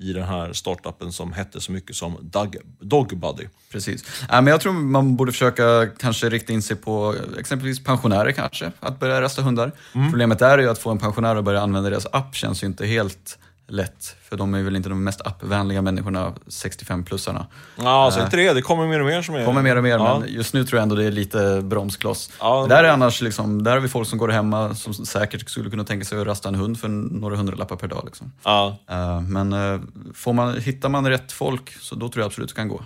i 0.00 0.12
den 0.12 0.24
här 0.24 0.52
startupen 0.52 1.12
som 1.12 1.32
hette 1.32 1.60
så 1.60 1.72
mycket 1.72 1.96
som 1.96 2.16
Dog, 2.20 2.56
Dog 2.80 3.18
Buddy. 3.18 3.44
Precis. 3.72 4.04
Ja, 4.28 4.40
men 4.40 4.46
jag 4.46 4.60
tror 4.60 4.72
man 4.72 5.16
borde 5.16 5.32
försöka 5.32 5.86
kanske 5.86 6.28
rikta 6.28 6.52
in 6.52 6.62
sig 6.62 6.76
på 6.76 7.14
exempelvis 7.38 7.84
pensionärer 7.84 8.32
kanske, 8.32 8.72
att 8.80 9.00
börja 9.00 9.20
rasta 9.20 9.42
hundar. 9.42 9.72
Mm. 9.94 10.10
Problemet 10.10 10.42
är 10.42 10.58
ju 10.58 10.70
att 10.70 10.78
få 10.78 10.90
en 10.90 10.98
pensionär 10.98 11.36
att 11.36 11.44
börja 11.44 11.60
använda 11.60 11.90
deras 11.90 12.06
app 12.12 12.34
känns 12.34 12.62
ju 12.62 12.66
inte 12.66 12.86
helt 12.86 13.38
lätt. 13.70 14.16
För 14.28 14.36
de 14.36 14.54
är 14.54 14.62
väl 14.62 14.76
inte 14.76 14.88
de 14.88 15.04
mest 15.04 15.20
appvänliga 15.26 15.82
människorna, 15.82 16.32
65-plussarna. 16.46 17.46
Ja, 17.76 18.04
alltså 18.04 18.20
inte 18.24 18.36
det. 18.36 18.52
Det 18.52 18.62
kommer 18.62 18.86
mer 18.86 19.00
och 19.00 19.06
mer 19.06 19.22
som 19.22 19.34
är... 19.34 19.44
kommer 19.44 19.62
mer 19.62 19.76
och 19.76 19.82
mer, 19.82 19.90
Ja. 19.90 20.18
men 20.18 20.28
just 20.32 20.54
nu 20.54 20.64
tror 20.64 20.78
jag 20.78 20.82
ändå 20.82 20.94
det 20.94 21.04
är 21.04 21.10
lite 21.10 21.60
bromskloss. 21.64 22.30
Ja, 22.40 22.66
där 22.68 22.84
är 22.84 22.88
annars 22.88 23.20
liksom, 23.22 23.62
där 23.64 23.72
har 23.72 23.80
vi 23.80 23.88
folk 23.88 24.08
som 24.08 24.18
går 24.18 24.28
hemma 24.28 24.74
som 24.74 24.94
säkert 24.94 25.50
skulle 25.50 25.70
kunna 25.70 25.84
tänka 25.84 26.04
sig 26.04 26.20
att 26.20 26.26
rasta 26.26 26.48
en 26.48 26.54
hund 26.54 26.80
för 26.80 26.88
några 26.88 27.36
hundralappar 27.36 27.76
per 27.76 27.88
dag. 27.88 28.02
Liksom. 28.06 28.32
Ja. 28.44 28.76
Eh, 28.90 29.20
men 29.20 29.52
uh, 29.52 29.80
får 30.14 30.32
man, 30.32 30.58
hittar 30.60 30.88
man 30.88 31.08
rätt 31.08 31.32
folk, 31.32 31.72
så 31.80 31.94
då 31.94 32.08
tror 32.08 32.22
jag 32.22 32.26
absolut 32.26 32.48
det 32.48 32.54
kan 32.56 32.68
gå. 32.68 32.82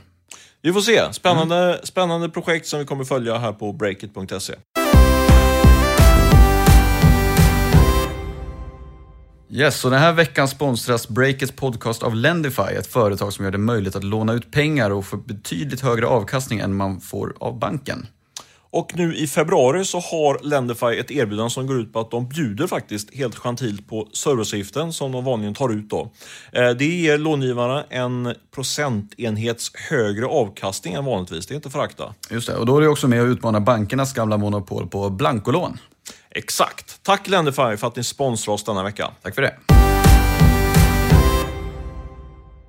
Vi 0.63 0.73
får 0.73 0.81
se. 0.81 1.13
Spännande, 1.13 1.57
Mm. 1.65 1.77
spännande 1.83 2.29
projekt 2.29 2.67
som 2.67 2.79
vi 2.79 2.85
kommer 2.85 3.05
följa 3.05 3.39
här 3.39 3.53
på 3.53 3.73
breakit.se. 3.73 4.55
Yes, 9.57 9.85
och 9.85 9.91
den 9.91 10.01
här 10.01 10.13
veckan 10.13 10.49
sponsras 10.49 11.09
Breakits 11.09 11.53
podcast 11.53 12.03
av 12.03 12.15
Lendify, 12.15 12.63
ett 12.63 12.87
företag 12.87 13.33
som 13.33 13.45
gör 13.45 13.53
det 13.53 13.59
möjligt 13.59 13.97
att 13.97 14.05
låna 14.05 14.33
ut 14.33 14.51
pengar 14.51 14.91
och 14.91 15.07
få 15.07 15.17
betydligt 15.17 15.81
högre 15.81 16.07
avkastning 16.07 16.59
än 16.59 16.75
man 16.77 17.01
får 17.01 17.35
av 17.41 17.59
banken. 17.59 18.07
Och 18.71 18.93
nu 18.97 19.17
i 19.17 19.27
februari 19.27 19.85
så 19.85 19.99
har 19.99 20.39
Lendify 20.43 20.87
ett 20.87 21.11
erbjudande 21.11 21.51
som 21.51 21.67
går 21.67 21.81
ut 21.81 21.93
på 21.93 22.01
att 22.01 22.11
de 22.11 22.29
bjuder 22.29 22.67
faktiskt 22.67 23.15
helt 23.15 23.35
gentilt 23.37 23.89
på 23.89 24.09
serviceavgiften 24.13 24.93
som 24.93 25.13
de 25.13 25.25
vanligen 25.25 25.55
tar 25.55 25.69
ut. 25.69 25.91
Då. 25.91 26.11
Eh, 26.53 26.71
Det 26.71 26.87
ger 26.87 27.19
långivarna 27.19 27.85
en 27.91 28.35
procentenhets 28.55 29.71
högre 29.91 30.27
avkastning 30.27 30.95
än 30.95 31.05
vanligtvis. 31.05 31.47
Det 31.47 31.55
är 31.55 31.57
inte 31.57 31.71
förakta. 31.71 32.15
Just 32.31 32.47
det, 32.47 32.57
och 32.57 32.67
då 32.67 32.77
är 32.77 32.81
det 32.81 32.89
också 32.89 33.09
med 33.09 33.23
att 33.23 33.27
utmana 33.27 33.61
bankernas 33.61 34.13
gamla 34.13 34.37
monopol 34.37 34.87
på 34.87 35.11
blankolån. 35.11 35.79
Exakt. 36.35 37.03
Tack 37.03 37.29
Lendify 37.29 37.77
för 37.77 37.87
att 37.87 37.97
ni 37.97 38.05
sponsrar 38.05 38.55
oss 38.55 38.65
denna 38.65 38.83
vecka. 38.83 39.11
Tack 39.23 39.35
för 39.35 39.43
det. 39.43 39.55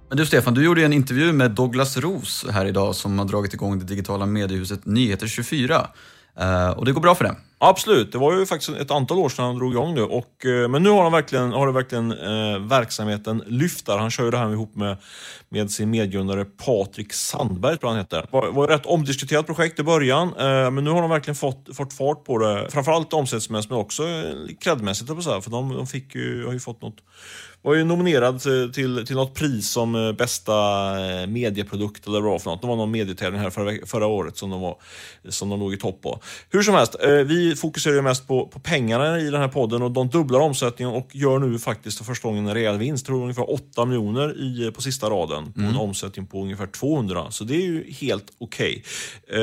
Men 0.10 0.18
du 0.18 0.26
Stefan, 0.26 0.54
du 0.54 0.64
gjorde 0.64 0.82
ju 0.82 0.86
en 0.86 0.94
intervju 0.94 1.34
med 1.34 1.52
Douglas 1.52 1.98
Ros 1.98 2.46
här 2.52 2.66
idag 2.66 2.96
som 2.96 3.20
har 3.20 3.26
dragit 3.26 3.54
igång 3.54 3.80
det 3.80 3.86
digitala 3.86 4.26
mediehuset 4.26 4.86
Nyheter 4.86 5.28
24. 5.28 5.88
Eh, 6.40 6.70
och 6.70 6.86
det 6.86 6.92
går 6.92 7.02
bra 7.02 7.16
för 7.16 7.24
det. 7.24 7.36
Absolut, 7.58 8.12
det 8.12 8.18
var 8.18 8.34
ju 8.34 8.46
faktiskt 8.46 8.78
ett 8.78 8.92
antal 8.92 9.18
år 9.18 9.30
sedan 9.30 9.46
han 9.46 9.58
drog 9.58 9.72
igång 9.72 9.96
det. 9.96 10.02
Och, 10.02 10.46
eh, 10.46 10.68
men 10.68 10.84
nu 10.84 10.90
har, 10.90 11.04
han 11.04 11.12
verkligen, 11.12 11.52
har 11.52 11.72
verkligen 11.72 12.12
eh, 12.12 12.60
verksamheten 12.60 13.44
lyft 13.48 13.86
där. 13.86 13.98
Han 13.98 14.12
kör 14.12 14.24
ju 14.24 14.32
det 14.32 14.38
här 14.38 14.52
ihop 14.52 14.76
med, 14.76 14.98
med 15.50 15.72
sin 15.72 15.90
medgrundare 15.90 16.46
Patrik 16.46 17.14
Sandberg, 17.14 17.78
tror 17.78 17.90
jag 17.90 17.96
han 17.96 17.98
heter. 17.98 18.22
Det 18.22 18.28
var, 18.32 18.52
var 18.52 18.64
ett 18.64 18.70
rätt 18.70 18.86
omdiskuterat 18.86 19.46
projekt 19.46 19.80
i 19.80 19.84
början, 19.84 20.28
eh, 20.28 20.72
men 20.72 20.84
nu 20.84 20.90
har 20.90 21.02
de 21.02 21.10
verkligen 21.10 21.36
fått, 21.36 21.76
fått 21.76 21.94
fart 21.94 22.24
på 22.24 22.38
det. 22.38 22.72
Framförallt 22.72 23.14
omsättningsmässigt, 23.14 23.70
men 23.70 23.80
också 23.80 24.04
kredmässigt, 24.04 24.64
credmässigt, 24.64 25.10
höll 25.10 25.18
jag 25.18 25.24
på 25.24 25.30
att 25.30 25.34
säga, 25.34 25.42
för 25.42 25.52
de, 25.52 25.74
de 25.74 25.88
fick 25.88 26.16
ju, 26.16 26.46
har 26.46 26.54
ju 26.54 26.60
fått 26.60 26.82
något 26.82 26.98
var 27.66 27.76
ju 27.76 27.84
nominerad 27.84 28.42
till, 28.74 28.74
till, 29.06 29.16
något 29.16 29.34
pris 29.34 29.70
som 29.70 29.96
eh, 29.96 30.12
bästa 30.12 30.54
eh, 31.22 31.28
medieprodukt 31.28 32.08
eller 32.08 32.22
vad 32.22 32.24
det 32.24 32.32
var 32.32 32.40
för 32.40 32.52
något. 32.52 32.62
Det 32.62 32.68
var 32.68 32.76
någon 32.76 32.92
medietävling 32.92 33.42
här 33.42 33.50
förra, 33.50 33.86
förra 33.86 34.08
året 34.08 34.38
som 34.38 34.50
de, 34.50 34.62
var, 34.62 34.78
som 35.30 35.50
de 35.50 35.60
låg 35.60 35.74
i 35.74 35.78
topp 35.78 36.02
på. 36.02 36.20
Hur 36.50 36.62
som 36.62 36.76
helst, 36.76 36.96
eh, 37.04 37.10
vi 37.10 37.56
fokuserar 37.56 37.96
ju 37.96 38.02
mest 38.02 38.28
på, 38.28 38.48
på 38.48 38.60
pengarna 38.60 39.20
i 39.20 39.30
den 39.30 39.42
här 39.42 39.48
podden 39.48 39.82
och 39.82 39.92
de 39.92 40.08
dubblar 40.08 40.40
omsättningen 40.40 40.96
och 40.96 41.10
gör 41.12 41.40
nu 41.40 41.60
faktiskt 41.60 41.98
för 41.98 42.06
första 42.06 42.28
gången 42.28 42.48
en 42.48 42.54
rejäl 42.54 42.78
vinst. 42.78 43.06
Tror 43.06 43.22
ungefär 43.22 43.54
8 43.54 43.86
miljoner 43.86 44.42
i, 44.42 44.72
på 44.72 44.82
sista 44.82 45.10
raden 45.10 45.54
på 45.54 45.62
en 45.62 45.76
omsättning 45.76 46.26
på 46.26 46.42
ungefär 46.42 46.68
200. 46.68 47.32
Så 47.32 47.44
det 47.44 47.56
är 47.56 47.66
ju 47.66 47.92
helt 47.92 48.26
okej. 48.38 48.84
Eh, 49.28 49.38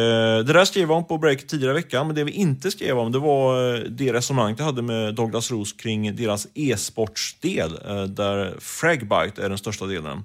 det 0.45 0.53
där 0.53 0.65
skrev 0.65 0.89
jag 0.89 0.97
om 0.97 1.07
på 1.07 1.19
break 1.19 1.47
tidigare 1.47 1.75
veckan, 1.75 2.07
men 2.07 2.17
det 2.17 2.25
vi 2.25 2.33
inte 2.33 2.71
skrev 2.71 2.99
om 2.99 3.13
det 3.13 3.19
var 3.19 3.75
det 3.89 4.13
resonemang 4.13 4.55
jag 4.59 4.65
hade 4.65 4.83
med 4.83 5.15
Douglas 5.15 5.51
Ros 5.51 5.73
kring 5.73 6.17
deras 6.17 6.47
e-sportsdel, 6.55 7.79
där 8.17 8.55
Fragbite 8.61 9.45
är 9.45 9.49
den 9.49 9.59
största 9.59 9.87
delen. 9.87 10.25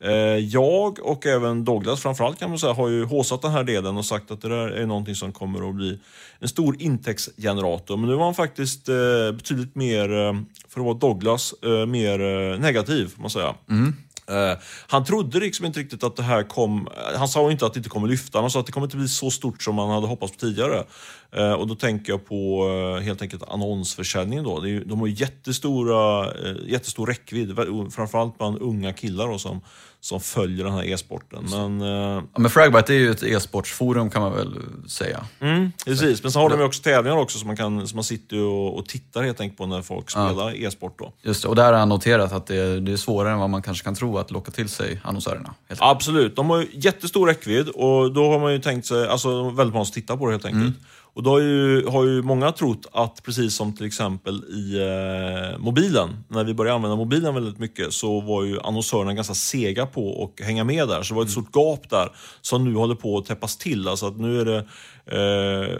Eh, 0.00 0.12
jag 0.38 0.98
och 1.02 1.26
även 1.26 1.64
Douglas 1.64 2.00
framförallt 2.00 2.38
kan 2.38 2.50
man 2.50 2.58
säga 2.58 2.72
har 2.72 2.88
ju 2.88 3.04
håsat 3.04 3.42
den 3.42 3.50
här 3.50 3.64
delen 3.64 3.96
och 3.96 4.04
sagt 4.04 4.30
att 4.30 4.42
det 4.42 4.48
där 4.48 4.68
är 4.68 4.86
någonting 4.86 5.14
som 5.14 5.32
kommer 5.32 5.68
att 5.68 5.74
bli 5.74 5.98
en 6.38 6.48
stor 6.48 6.76
intäktsgenerator. 6.82 7.96
Men 7.96 8.10
nu 8.10 8.16
var 8.16 8.24
han 8.24 8.34
faktiskt 8.34 8.88
eh, 8.88 9.32
betydligt 9.32 9.74
mer, 9.74 10.12
eh, 10.12 10.34
för 10.68 10.80
att 10.80 10.86
vara 10.86 10.94
Douglas, 10.94 11.54
mer 11.88 12.58
negativ 12.58 13.08
får 13.08 13.20
man 13.20 13.30
säga. 13.30 13.54
Mm. 13.70 13.92
Eh, 14.30 14.58
han 14.86 15.04
trodde 15.04 15.40
liksom 15.40 15.66
inte 15.66 15.80
riktigt 15.80 16.04
att 16.04 16.16
det 16.16 16.22
här 16.22 16.42
kom... 16.42 16.88
Eh, 16.88 17.18
han 17.18 17.28
sa 17.28 17.50
inte 17.50 17.66
att 17.66 17.74
det 17.74 17.78
inte 17.78 17.88
kommer 17.88 18.08
lyfta, 18.08 18.40
han 18.40 18.50
sa 18.50 18.60
att 18.60 18.66
det 18.66 18.72
kommer 18.72 18.86
inte 18.86 18.96
bli 18.96 19.08
så 19.08 19.30
stort 19.30 19.62
som 19.62 19.74
man 19.74 19.90
hade 19.90 20.06
hoppats 20.06 20.32
på 20.32 20.38
tidigare. 20.38 20.84
Eh, 21.32 21.52
och 21.52 21.66
då 21.66 21.74
tänker 21.74 22.12
jag 22.12 22.26
på 22.26 22.68
helt 23.02 23.22
enkelt 23.22 23.42
annonsförsäljningen 23.48 24.44
då. 24.44 24.66
Är, 24.66 24.84
de 24.84 25.00
har 25.00 25.06
ju 25.06 25.14
jättestora, 25.14 26.32
jättestor 26.66 27.06
räckvidd, 27.06 27.56
framförallt 27.94 28.38
bland 28.38 28.58
unga 28.58 28.92
killar 28.92 29.28
då, 29.28 29.38
som, 29.38 29.60
som 30.04 30.20
följer 30.20 30.64
den 30.64 30.74
här 30.74 30.84
e-sporten. 30.84 31.46
Men, 31.50 31.80
eh, 31.80 32.22
Ja, 32.32 32.38
men 32.38 32.50
Fragbite 32.50 32.94
är 32.94 32.98
ju 32.98 33.10
ett 33.10 33.22
e-sportsforum 33.22 34.10
kan 34.10 34.22
man 34.22 34.32
väl 34.32 34.58
säga. 34.88 35.24
mm, 35.40 35.72
precis, 35.84 36.22
men 36.22 36.32
så 36.32 36.40
har 36.40 36.50
de 36.50 36.58
ju 36.58 36.64
också 36.64 36.82
tävlingar 36.82 37.16
också 37.16 37.38
som 37.38 37.46
man, 37.46 37.56
kan, 37.56 37.88
som 37.88 37.96
man 37.96 38.04
sitter 38.04 38.40
och, 38.40 38.78
och 38.78 38.86
tittar 38.86 39.22
helt 39.22 39.40
enkelt 39.40 39.58
på 39.58 39.66
när 39.66 39.82
folk 39.82 40.10
spelar 40.10 40.64
e-sport. 40.64 40.98
Då. 40.98 41.12
Just 41.22 41.42
det, 41.42 41.48
och 41.48 41.56
där 41.56 41.72
har 41.72 41.78
han 41.78 41.88
noterat 41.88 42.32
att 42.32 42.46
det, 42.46 42.80
det 42.80 42.92
är 42.92 42.96
svårare 42.96 43.32
än 43.32 43.38
vad 43.38 43.50
man 43.50 43.62
kanske 43.62 43.84
kan 43.84 43.94
tro 43.94 44.18
att 44.18 44.30
locka 44.30 44.50
till 44.50 44.68
sig 44.68 45.00
annonsörerna. 45.04 45.54
Absolut, 45.78 46.36
de 46.36 46.50
har 46.50 46.60
ju 46.60 46.66
jättestor 46.72 47.26
räckvidd 47.26 47.68
och 47.68 48.12
då 48.12 48.30
har 48.30 48.40
man 48.40 48.52
ju 48.52 48.58
tänkt 48.58 48.86
sig, 48.86 49.08
alltså 49.08 49.50
väldigt 49.50 49.74
många 49.74 49.84
som 49.84 49.94
tittar 49.94 50.16
på 50.16 50.26
det 50.26 50.32
helt 50.32 50.44
enkelt. 50.44 50.76
Och 51.14 51.22
då 51.22 51.30
har 51.30 51.40
ju, 51.40 51.86
har 51.86 52.04
ju 52.04 52.22
många 52.22 52.52
trott 52.52 52.86
att 52.92 53.22
precis 53.22 53.54
som 53.54 53.72
till 53.72 53.86
exempel 53.86 54.44
i 54.44 54.78
eh, 54.78 55.58
mobilen, 55.58 56.24
när 56.28 56.44
vi 56.44 56.54
började 56.54 56.76
använda 56.76 56.96
mobilen 56.96 57.34
väldigt 57.34 57.58
mycket 57.58 57.92
så 57.92 58.20
var 58.20 58.44
ju 58.44 58.60
annonsörerna 58.60 59.14
ganska 59.14 59.34
sega 59.34 59.86
på 59.86 60.32
att 60.38 60.46
hänga 60.46 60.64
med 60.64 60.88
där. 60.88 61.02
Så 61.02 61.14
det 61.14 61.16
var 61.16 61.24
ett 61.24 61.30
stort 61.30 61.56
gap 61.56 61.90
där 61.90 62.08
som 62.40 62.64
nu 62.64 62.74
håller 62.74 62.94
på 62.94 63.18
att 63.18 63.26
täppas 63.26 63.56
till. 63.56 63.88
Alltså 63.88 64.06
att 64.06 64.16
nu 64.16 64.40
är 64.40 64.44
det 64.44 64.66
eh, 65.06 65.76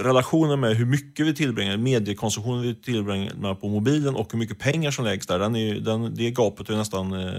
relationen 0.00 0.60
med 0.60 0.76
hur 0.76 0.86
mycket 0.86 1.26
vi 1.26 1.34
tillbringar, 1.34 1.76
mediekonsumtionen 1.76 2.62
vi 2.62 2.74
tillbringar 2.74 3.54
på 3.54 3.68
mobilen 3.68 4.16
och 4.16 4.32
hur 4.32 4.38
mycket 4.38 4.58
pengar 4.58 4.90
som 4.90 5.04
läggs 5.04 5.26
där, 5.26 5.38
den 5.38 5.56
är, 5.56 5.74
den, 5.74 6.14
det 6.14 6.30
gapet 6.30 6.68
har 6.68 6.76
nästan 6.76 7.12
eh, 7.12 7.32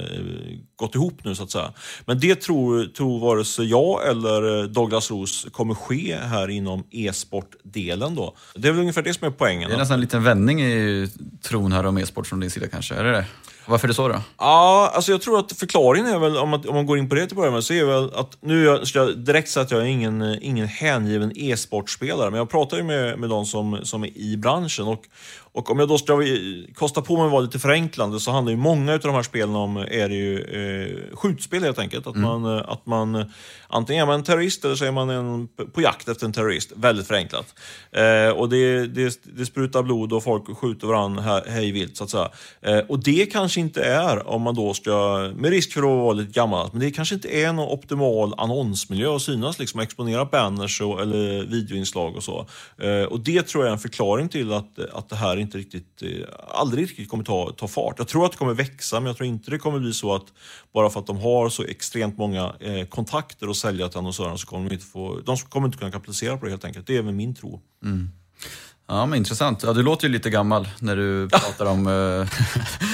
gått 0.75 0.95
ihop 0.95 1.23
nu 1.23 1.35
så 1.35 1.43
att 1.43 1.51
säga. 1.51 1.73
Men 2.05 2.19
det 2.19 2.41
tror, 2.41 2.85
tror 2.85 3.19
vare 3.19 3.45
sig 3.45 3.65
jag 3.65 4.07
eller 4.09 4.59
eh, 4.59 4.63
Douglas 4.63 5.11
Ros 5.11 5.47
kommer 5.51 5.73
ske 5.73 6.15
här 6.15 6.47
inom 6.47 6.83
e-sportdelen 6.91 8.15
då. 8.15 8.35
Det 8.55 8.67
är 8.67 8.71
väl 8.71 8.81
ungefär 8.81 9.01
det 9.01 9.13
som 9.13 9.27
är 9.27 9.31
poängen. 9.31 9.69
Det 9.69 9.75
är 9.75 9.79
nästan 9.79 9.95
en 9.95 10.01
liten 10.01 10.23
vändning 10.23 10.61
i 10.61 11.09
tron 11.41 11.71
här 11.71 11.85
om 11.85 11.97
e-sport 11.97 12.27
från 12.27 12.39
din 12.39 12.51
sida 12.51 12.67
kanske, 12.67 12.95
är 12.95 13.03
det 13.03 13.11
det? 13.11 13.25
Varför 13.69 13.87
är 13.87 13.87
det 13.87 13.93
så 13.93 14.07
då? 14.07 14.21
Ja, 14.37 14.91
alltså 14.95 15.11
jag 15.11 15.21
tror 15.21 15.39
att 15.39 15.51
förklaringen 15.51 16.07
är 16.07 16.19
väl, 16.19 16.37
om 16.37 16.49
man, 16.49 16.67
om 16.67 16.75
man 16.75 16.85
går 16.85 16.97
in 16.97 17.09
på 17.09 17.15
det 17.15 17.21
till 17.21 17.33
att 17.33 17.37
börja 17.37 17.51
med, 17.51 17.63
så 17.63 17.73
är 17.73 17.85
väl 17.85 18.13
att 18.15 18.37
nu 18.41 18.85
ska 18.85 18.99
jag 18.99 19.17
direkt 19.17 19.49
säga 19.49 19.63
att 19.63 19.71
jag 19.71 19.81
är 19.81 19.85
ingen, 19.85 20.21
eh, 20.21 20.37
ingen 20.41 20.67
hängiven 20.69 21.31
e-sportspelare, 21.35 22.31
men 22.31 22.37
jag 22.37 22.49
pratar 22.49 22.77
ju 22.77 22.83
med, 22.83 23.19
med 23.19 23.29
de 23.29 23.45
som, 23.45 23.79
som 23.83 24.03
är 24.03 24.17
i 24.17 24.37
branschen 24.37 24.87
och, 24.87 25.05
och 25.51 25.71
om 25.71 25.79
jag 25.79 25.87
då 25.87 25.97
ska 25.97 26.23
kosta 26.75 27.01
på 27.01 27.17
mig 27.17 27.25
att 27.25 27.31
vara 27.31 27.41
lite 27.41 27.59
förenklande 27.59 28.19
så 28.19 28.31
handlar 28.31 28.51
ju 28.51 28.57
många 28.57 28.93
av 28.93 28.99
de 28.99 29.13
här 29.13 29.23
spelen 29.23 29.55
om, 29.55 29.77
är 29.77 30.09
det 30.09 30.15
ju 30.15 30.39
eh, 30.41 31.17
skjutspel 31.17 31.63
helt 31.63 31.79
enkelt. 31.79 32.07
Att 32.07 32.15
man, 32.15 32.45
eh, 32.45 32.63
att 32.67 32.85
man 32.85 33.15
eh, 33.15 33.25
antingen 33.67 34.01
är 34.01 34.05
man 34.07 34.15
en 34.15 34.23
terrorist 34.23 34.65
eller 34.65 34.75
så 34.75 34.85
är 34.85 34.91
man 34.91 35.09
en, 35.09 35.47
på 35.73 35.81
jakt 35.81 36.07
efter 36.07 36.25
en 36.25 36.33
terrorist. 36.33 36.71
Väldigt 36.75 37.07
förenklat. 37.07 37.55
Eh, 37.91 38.29
och 38.29 38.49
det, 38.49 38.87
det, 38.87 39.19
det 39.23 39.45
sprutar 39.45 39.83
blod 39.83 40.13
och 40.13 40.23
folk 40.23 40.57
skjuter 40.57 40.87
varandra 40.87 41.41
hej 41.47 41.71
vilt 41.71 41.97
så 41.97 42.03
att 42.03 42.09
säga. 42.09 42.29
Eh, 42.61 42.79
och 42.79 43.03
det 43.03 43.25
kanske 43.25 43.49
kanske 43.49 43.59
inte 43.59 43.83
är, 43.83 44.27
om 44.27 44.41
man 44.41 44.55
då 44.55 44.73
ska, 44.73 45.31
med 45.35 45.51
risk 45.51 45.73
för 45.73 45.79
att 45.79 46.03
vara 46.03 46.13
lite 46.13 46.31
gammal, 46.31 46.69
men 46.71 46.81
det 46.81 46.91
kanske 46.91 47.15
inte 47.15 47.29
är 47.29 47.53
någon 47.53 47.69
optimal 47.69 48.33
annonsmiljö 48.37 49.15
att 49.15 49.21
synas, 49.21 49.59
liksom, 49.59 49.79
exponera 49.79 50.25
banners 50.25 50.81
och, 50.81 51.01
eller 51.01 51.45
videoinslag 51.45 52.15
och 52.15 52.23
så. 52.23 52.47
Eh, 52.77 53.03
och 53.03 53.19
det 53.19 53.47
tror 53.47 53.63
jag 53.63 53.69
är 53.69 53.73
en 53.73 53.79
förklaring 53.79 54.29
till 54.29 54.53
att, 54.53 54.79
att 54.93 55.09
det 55.09 55.15
här 55.15 55.37
inte 55.41 55.57
riktigt, 55.57 56.01
eh, 56.01 56.09
aldrig 56.47 56.83
riktigt 56.83 57.09
kommer 57.09 57.23
ta, 57.23 57.51
ta 57.57 57.67
fart. 57.67 57.95
Jag 57.97 58.07
tror 58.07 58.25
att 58.25 58.31
det 58.31 58.37
kommer 58.37 58.53
växa, 58.53 58.99
men 58.99 59.07
jag 59.07 59.17
tror 59.17 59.27
inte 59.27 59.51
det 59.51 59.57
kommer 59.57 59.79
bli 59.79 59.93
så 59.93 60.15
att 60.15 60.25
bara 60.73 60.89
för 60.89 60.99
att 60.99 61.07
de 61.07 61.17
har 61.17 61.49
så 61.49 61.63
extremt 61.63 62.17
många 62.17 62.53
eh, 62.59 62.85
kontakter 62.85 63.47
att 63.47 63.55
sälja 63.57 63.89
till 63.89 63.97
annonsörerna 63.97 64.37
så 64.37 64.47
kommer 64.47 64.69
de 64.69 64.75
inte 64.75 64.85
få, 64.85 65.19
de 65.25 65.37
kommer 65.37 65.67
inte 65.67 65.77
kunna 65.77 65.91
kapitalisera 65.91 66.37
på 66.37 66.45
det 66.45 66.51
helt 66.51 66.65
enkelt. 66.65 66.87
Det 66.87 66.97
är 66.97 67.01
väl 67.01 67.13
min 67.13 67.35
tro. 67.35 67.61
Mm. 67.83 68.09
Ja, 68.87 69.05
men 69.05 69.17
intressant. 69.17 69.63
Ja, 69.63 69.73
du 69.73 69.83
låter 69.83 70.07
ju 70.07 70.13
lite 70.13 70.29
gammal 70.29 70.67
när 70.79 70.95
du 70.95 71.29
pratar 71.29 71.65
om 71.65 71.87
äh, 71.87 71.93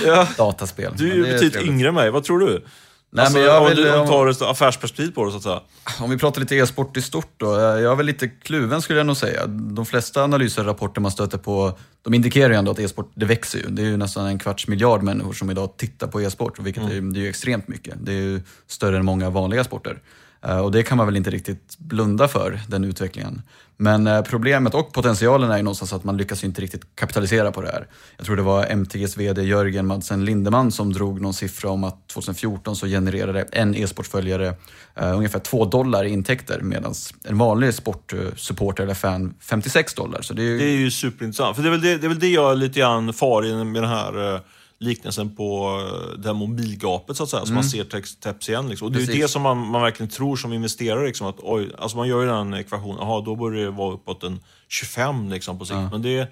Ja. 0.06 0.28
dataspel. 0.38 0.94
Du 0.98 1.12
är 1.12 1.16
ju 1.16 1.24
betydligt 1.24 1.64
yngre 1.64 1.88
än 1.88 1.96
mig, 1.96 2.12
vad 2.12 2.24
tror 2.24 2.40
du? 2.40 2.66
Nej, 3.15 3.23
alltså, 3.25 3.38
men 3.38 3.47
jag 3.47 3.62
om 3.62 3.67
vill- 3.69 3.78
du 3.84 3.93
om 3.93 4.06
du 4.06 4.12
tar 4.12 4.28
ett 4.28 4.41
affärsperspektiv 4.41 5.12
på 5.12 5.25
det 5.25 5.32
så 5.32 5.38
att 5.38 5.43
säga. 5.43 5.62
Om 5.99 6.10
vi 6.10 6.17
pratar 6.17 6.41
lite 6.41 6.56
e-sport 6.56 6.97
i 6.97 7.01
stort 7.01 7.32
då. 7.38 7.56
eh, 7.56 7.62
Jag 7.62 7.91
är 7.91 7.95
väl 7.95 8.06
lite 8.06 8.28
kluven 8.28 8.82
skulle 8.82 8.99
jag 8.99 9.06
nog 9.06 9.17
säga. 9.17 9.45
De 9.47 9.86
flesta 9.86 10.23
analyser 10.23 10.62
och 10.62 10.67
rapporter 10.67 11.01
man 11.01 11.12
stöter 11.12 11.38
på, 11.38 11.78
de 12.01 12.13
indikerar 12.13 12.49
ju 12.49 12.56
ändå 12.56 12.71
att 12.71 12.80
e-sport, 12.80 13.12
det 13.15 13.25
växer 13.25 13.60
ju. 13.60 13.65
Det 13.69 13.82
är 13.82 13.86
ju 13.86 13.97
nästan 13.97 14.25
en 14.25 14.39
kvarts 14.39 14.67
miljard 14.67 15.04
människor 15.04 15.34
som 15.34 15.49
idag 15.51 15.78
tittar 15.78 16.08
på 16.08 16.21
e-sport, 16.21 16.60
vilket 16.60 16.84
är, 16.84 17.01
det 17.13 17.19
är 17.19 17.23
ju 17.23 17.30
extremt 17.30 17.67
mycket. 17.67 17.93
Det 18.01 18.12
är 18.12 18.21
ju 18.21 18.41
större 18.67 18.97
än 18.97 19.06
många 19.06 19.30
vanliga 19.30 19.63
sporter. 19.63 19.99
Eh, 20.48 20.58
och 20.58 20.72
det 20.72 20.84
kan 20.84 20.98
man 20.98 21.06
väl 21.06 21.18
inte 21.18 21.30
riktigt 21.30 21.78
blunda 21.78 22.28
för, 22.28 22.60
den 22.68 22.84
utvecklingen. 22.84 23.42
Men 23.78 24.08
eh, 24.08 24.22
problemet 24.22 24.74
och 24.74 24.94
potentialen 24.94 25.52
är 25.52 25.58
ju 25.58 25.64
någonstans 25.64 25.94
att 25.94 26.04
man 26.04 26.18
lyckas 26.18 26.44
inte 26.44 26.62
riktigt 26.62 26.96
kapitalisera 26.96 27.52
på 27.52 27.62
det 27.62 27.68
här. 27.68 27.88
Jag 28.18 28.26
tror 28.26 28.36
det 28.36 28.42
var 28.42 28.66
MTGs 28.66 29.18
VD 29.18 29.44
Jörgen 29.44 29.88
Madsen 29.88 30.26
Lindemann 30.26 30.72
som 30.72 30.94
drog 30.94 31.22
någon 31.22 31.34
siffra 31.34 31.70
om 31.70 31.84
att 31.84 32.08
2014 32.08 32.76
så 32.76 32.88
genererade 32.88 33.42
en 33.42 33.76
e-sportföljare 33.76 34.48
uh, 34.48 34.56
eh, 34.96 35.18
ungefär 35.18 35.40
2 35.40 35.66
dollar 35.66 36.04
i 36.04 36.10
intäkter 36.10 36.60
medan 36.62 36.94
en 37.24 37.38
vanlig 37.38 37.74
sportsupporter 37.74 38.84
eller 38.84 38.94
fan 38.94 39.34
56 39.40 39.94
dollar. 39.94 40.22
Så 40.22 40.34
det 40.34 40.42
är 40.42 40.46
ju, 40.46 40.58
Det 40.58 40.66
är 40.66 40.78
ju 40.78 40.92
superintressant. 40.92 41.56
För 41.56 41.64
det 41.64 41.70
är 41.70 41.72
väl 41.72 41.82
det, 41.82 41.98
det, 41.98 42.08
är 42.08 42.10
väl 42.10 42.20
det 42.20 42.30
jag 42.30 42.58
lite 42.58 42.80
grann 42.80 43.14
far 43.14 43.46
in 43.46 43.72
med 43.72 43.84
den 43.84 43.92
här 43.92 44.42
liknelsen 44.80 45.36
på 45.36 45.80
eh, 45.82 46.20
det 46.20 46.28
här 46.28 46.34
mobilgapet 46.34 47.18
så 47.18 47.24
att 47.24 47.30
säga, 47.30 47.46
som 47.46 47.56
man 47.56 47.64
ser 47.64 47.84
täpps 48.22 48.50
igen. 48.50 48.70
Liksom. 48.70 48.86
Och 48.86 48.92
det 48.92 48.98
är 48.98 49.00
Mm. 49.00 49.08
Precis. 49.08 49.22
det 49.22 49.28
som 49.28 49.42
man, 49.42 49.58
man 49.58 49.82
verkligen 49.82 50.10
tror 50.10 50.36
som 50.36 50.54
investerare. 50.54 51.08
Liksom, 51.08 51.28
att, 51.28 51.36
oj, 51.40 51.72
alltså 51.78 51.98
man 51.98 52.08
gör 52.08 52.22
ju 52.22 52.28
den 52.28 52.54
ekvationen, 52.54 52.98
jaha, 53.00 53.22
då 53.22 53.36
borde 53.36 53.64
det 53.64 53.70
vara 53.72 53.94
uppåt 53.94 54.24
en 54.24 54.40
25 54.68 55.30
liksom, 55.30 55.60
på 55.60 55.66
sikt. 55.66 55.78
Men 55.92 56.02
det, 56.02 56.28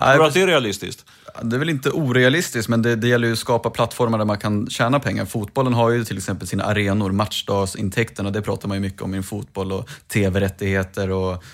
Nej, 0.00 0.16
tror 0.16 0.26
att 0.26 0.34
det 0.34 0.42
är 0.42 0.46
realistiskt? 0.46 1.04
Det 1.42 1.56
är 1.56 1.58
väl 1.58 1.68
inte 1.68 1.90
orealistiskt, 1.90 2.68
men 2.68 2.82
det, 2.82 2.96
det 2.96 3.08
gäller 3.08 3.26
ju 3.26 3.32
att 3.32 3.38
skapa 3.38 3.70
plattformar 3.70 4.18
där 4.18 4.24
man 4.24 4.38
kan 4.38 4.70
tjäna 4.70 5.00
pengar. 5.00 5.24
Fotbollen 5.24 5.74
har 5.74 5.90
ju 5.90 6.04
till 6.04 6.16
exempel 6.16 6.48
sina 6.48 6.64
arenor, 6.64 7.12
matchdagsintäkterna, 7.12 8.30
det 8.30 8.42
pratar 8.42 8.68
man 8.68 8.76
ju 8.76 8.80
mycket 8.80 9.02
om 9.02 9.14
i 9.14 9.22
fotboll 9.22 9.72
och 9.72 9.88
tv-rättigheter 10.08 11.10
och 11.10 11.44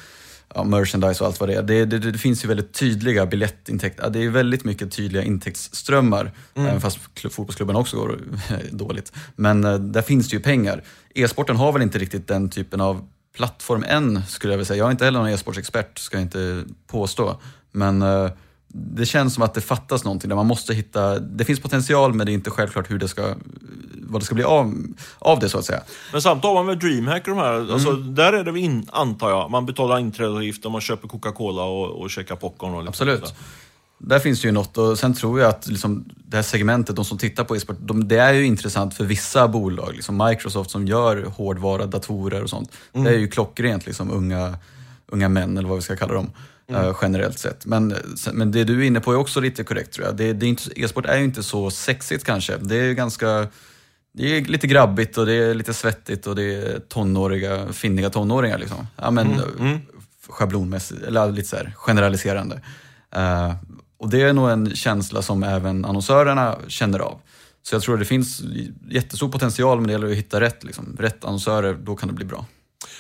ja, 0.55 0.65
merchandise 0.65 1.25
och 1.25 1.27
allt 1.29 1.41
vad 1.41 1.49
det 1.49 1.55
är. 1.55 1.63
Det, 1.63 1.85
det, 1.85 1.99
det 1.99 2.19
finns 2.19 2.45
ju 2.45 2.49
väldigt 2.49 2.73
tydliga 2.73 3.27
biljettintäkter. 3.27 4.11
Det 4.11 4.25
är 4.25 4.31
väldigt 4.31 4.65
mycket 4.65 4.93
tydliga 4.93 5.23
intäktsströmmar, 5.23 6.33
även 6.55 6.81
fast 6.81 6.99
kl- 7.15 7.29
fotbollsklubbarna 7.29 7.79
också 7.79 7.97
går 7.97 8.19
dåligt. 8.71 9.13
Men 9.37 9.65
eh, 9.65 9.75
där 9.75 10.03
finns 10.03 10.29
det 10.29 10.37
ju 10.37 10.43
pengar. 10.43 10.83
E-sporten 11.15 11.57
har 11.57 11.73
väl 11.73 11.83
inte 11.83 11.99
riktigt 11.99 12.29
den 12.29 12.51
typen 12.51 12.81
av 12.81 13.09
plattform 13.37 13.85
än, 13.89 14.23
skulle 14.29 14.53
jag 14.53 14.59
vilja 14.59 14.67
säga. 14.67 14.79
Jag 14.79 14.87
är 14.87 14.91
inte 14.91 15.05
heller 15.05 15.19
någon 15.19 15.29
e-sportsexpert, 15.29 15.99
ska 15.99 16.17
jag 16.17 16.23
inte 16.25 16.65
påstå. 16.87 17.41
Men 17.73 18.03
eh, 18.03 18.31
det 18.69 19.07
känns 19.07 19.35
som 19.35 19.43
att 19.43 19.55
det 19.55 19.61
fattas 19.61 20.05
någonting 20.05 20.29
där 20.29 20.37
man 20.37 20.47
måste 20.47 20.75
hitta, 20.75 21.19
det 21.19 21.45
finns 21.45 21.61
potential 21.61 22.15
men 22.15 22.27
det 22.27 22.33
är 22.33 22.35
inte 22.35 22.51
självklart 22.51 22.91
hur 22.91 22.99
det 22.99 23.09
ska, 23.09 23.35
vad 23.95 24.21
det 24.21 24.25
ska 24.25 24.35
bli 24.35 24.45
av, 24.45 24.75
av 25.19 25.39
det 25.39 25.49
så 25.49 25.59
att 25.59 25.65
säga. 25.65 25.83
Men 26.13 26.23
samtidigt 26.23 26.45
har 26.45 26.55
man 26.55 26.67
väl 26.67 26.79
DreamHack 26.79 27.29
och 27.29 27.35
de 27.35 27.39
här, 27.39 27.55
Mm. 27.55 27.71
alltså, 27.75 27.93
där 27.93 28.33
är 28.33 28.45
det 28.45 28.61
in, 28.61 28.87
antar 28.93 29.31
jag, 29.31 29.51
man 29.51 29.67
betalar 29.67 29.99
inträdesavgift 29.99 30.65
och 30.65 30.73
man 30.73 30.81
köper 30.81 31.09
Coca-Cola 31.09 31.63
och, 31.63 32.03
och 32.03 32.11
käkar 32.11 32.37
popcorn. 32.37 32.75
Och 32.75 32.81
lite 32.81 32.89
Absolut. 32.89 33.21
sånt 33.21 33.39
Där 33.99 34.19
finns 34.19 34.41
det 34.43 34.49
ju 34.49 34.53
något 34.53 34.79
och 34.79 34.99
sen 34.99 35.15
tror 35.15 35.41
jag 35.41 35.49
att 35.49 35.67
liksom, 35.67 36.05
det 36.17 36.37
här 36.37 36.43
segmentet, 36.43 36.97
de 36.97 37.05
som 37.05 37.19
tittar 37.19 37.45
på 37.45 37.57
e-sport, 37.57 37.77
de, 37.81 38.09
det 38.09 38.19
är 38.19 38.33
ju 38.33 38.47
intressant 38.47 38.95
för 38.95 39.05
vissa 39.05 39.49
bolag. 39.49 39.93
Liksom 39.95 40.27
Microsoft 40.29 40.71
som 40.71 40.87
gör 40.87 41.25
hårdvara, 41.25 41.87
datorer 41.87 42.43
och 42.43 42.51
sånt. 42.51 42.73
Det 42.93 43.09
är 43.11 43.19
ju 43.19 43.29
klockrent, 43.29 43.87
liksom, 43.87 44.11
unga, 44.11 44.57
unga 45.07 45.29
män 45.29 45.59
eller 45.59 45.69
vad 45.69 45.79
vi 45.79 45.83
ska 45.83 45.97
kalla 45.97 46.15
dem. 46.15 46.31
Eh, 46.73 46.97
generellt 47.03 47.39
sett. 47.39 47.67
Men, 47.67 47.95
men 48.33 48.53
det 48.53 48.65
du 48.65 48.83
är 48.83 48.87
inne 48.87 49.01
på 49.01 49.13
är 49.13 49.17
också 49.17 49.41
lite 49.41 49.65
korrekt 49.65 49.93
tror 49.93 50.07
jag. 50.07 50.17
Det, 50.17 50.33
det 50.33 50.47
är 50.47 50.49
inte, 50.49 50.81
e-sport 50.81 51.07
är 51.07 51.19
ju 51.19 51.25
inte 51.25 51.43
så 51.43 51.71
sexigt 51.71 52.25
kanske. 52.25 52.57
Det 52.57 52.77
är 52.77 52.93
ganska 52.93 53.49
det 54.13 54.37
är 54.37 54.45
lite 54.45 54.67
grabbigt 54.67 55.19
och 55.19 55.27
det 55.27 55.33
är 55.35 55.55
lite 55.55 55.75
svettigt 55.75 56.27
och 56.27 56.37
det 56.37 56.55
är 56.55 56.79
tonåriga, 56.79 57.73
finniga 57.73 58.11
tonåringar. 58.11 58.59
Liksom. 58.59 58.87
Ja, 58.97 59.11
men, 59.11 59.41
Mm, 59.59 59.79
Schablonmässigt, 60.29 61.03
eller 61.03 61.33
lite 61.33 61.49
så 61.49 61.57
här, 61.57 61.73
generaliserande. 61.77 62.61
Eh, 63.15 63.55
och 63.99 64.11
det 64.11 64.23
är 64.23 64.33
nog 64.33 64.51
en 64.51 64.75
känsla 64.77 65.23
som 65.23 65.43
även 65.43 65.85
annonsörerna 65.85 66.57
känner 66.69 66.99
av. 66.99 67.21
Så 67.63 67.75
jag 67.75 67.83
tror 67.83 67.97
det 67.97 68.05
finns 68.05 68.43
jättestor 68.91 69.29
potential 69.29 69.79
men 69.79 69.87
det 69.87 69.93
gäller 69.93 70.11
att 70.11 70.17
hitta 70.17 70.41
rätt, 70.41 70.65
liksom. 70.65 70.97
rätt 70.99 71.25
annonsörer, 71.25 71.75
då 71.75 71.97
kan 71.97 72.09
det 72.09 72.15
bli 72.15 72.25
bra. 72.25 72.47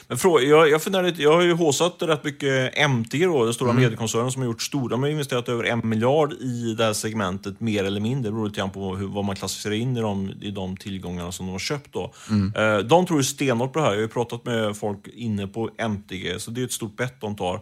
Men 0.08 0.18
fråga, 0.18 0.44
jag, 0.44 0.70
jag, 0.70 0.82
funderar 0.82 1.02
lite, 1.02 1.22
jag 1.22 1.32
har 1.32 1.42
ju 1.42 1.52
håsat 1.52 1.96
rätt 2.00 2.24
mycket 2.24 2.88
MT, 2.90 3.24
då, 3.24 3.44
den 3.44 3.54
stora 3.54 3.70
Mm. 3.70 3.82
mediekoncernen 3.82 4.32
som 4.32 4.42
har 4.42 4.46
gjort 4.46 4.62
stora, 4.62 4.88
de 4.88 5.02
har 5.02 5.10
investerat 5.10 5.48
över 5.48 5.64
en 5.64 5.88
miljard 5.88 6.32
i 6.32 6.74
det 6.78 6.84
här 6.84 6.92
segmentet, 6.92 7.60
mer 7.60 7.84
eller 7.84 8.00
mindre. 8.00 8.30
Det 8.30 8.34
beror 8.34 8.46
lite 8.46 8.58
grann 8.58 8.70
på 8.70 8.96
hur, 8.96 9.06
vad 9.06 9.24
man 9.24 9.36
klassificerar 9.36 9.74
in 9.74 9.96
i 9.96 10.00
de, 10.00 10.32
i 10.42 10.50
de 10.50 10.76
tillgångarna 10.76 11.32
som 11.32 11.46
de 11.46 11.52
har 11.52 11.58
köpt. 11.58 11.92
Då. 11.92 12.12
Mm. 12.30 12.52
Eh, 12.56 12.78
de 12.78 13.06
tror 13.06 13.18
ju 13.20 13.24
stenhårt 13.24 13.72
på 13.72 13.78
det 13.78 13.84
här. 13.84 13.92
Jag 13.92 13.98
har 13.98 14.02
ju 14.02 14.08
pratat 14.08 14.44
med 14.44 14.76
folk 14.76 15.08
inne 15.14 15.46
på 15.46 15.70
MTG, 15.78 16.40
så 16.40 16.50
det 16.50 16.60
är 16.60 16.64
ett 16.64 16.72
stort 16.72 16.96
bett 16.96 17.20
de 17.20 17.36
tar. 17.36 17.54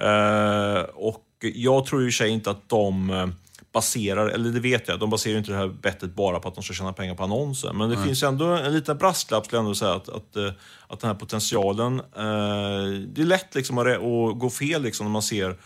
Eh, 0.00 0.82
och 0.82 1.24
jag 1.54 1.86
tror 1.86 2.02
ju 2.02 2.08
i 2.08 2.12
sig 2.12 2.30
inte 2.30 2.50
att 2.50 2.68
de 2.68 3.10
eh, 3.10 3.26
baserar, 3.72 4.28
eller 4.28 4.50
det 4.50 4.60
vet 4.60 4.88
jag, 4.88 5.00
de 5.00 5.10
baserar 5.10 5.38
inte 5.38 5.50
det 5.50 5.58
här 5.58 5.68
bettet 5.68 6.14
bara 6.14 6.40
på 6.40 6.48
att 6.48 6.54
de 6.54 6.64
ska 6.64 6.74
tjäna 6.74 6.92
pengar 6.92 7.14
på 7.14 7.22
annonser. 7.22 7.72
Men 7.72 7.90
det 7.90 8.02
finns 8.02 8.22
ju 8.22 8.26
ändå 8.26 8.44
en 8.44 8.72
liten 8.72 8.98
brasklapp 8.98 9.44
skulle 9.44 9.58
jag 9.58 9.64
ändå 9.64 9.74
säga 9.74 9.92
att, 9.92 10.08
att, 10.08 10.36
eh, 10.36 10.50
att 10.88 11.00
den 11.00 11.10
här 11.10 11.14
potentialen, 11.14 12.00
eh, 12.00 13.00
det 13.06 13.20
är 13.20 13.24
lätt 13.24 13.54
liksom 13.54 13.78
att, 13.78 13.86
att 13.86 14.38
gå 14.38 14.50
fel 14.50 14.82
liksom 14.82 15.06
när 15.06 15.12
man 15.12 15.22
ser 15.22 15.56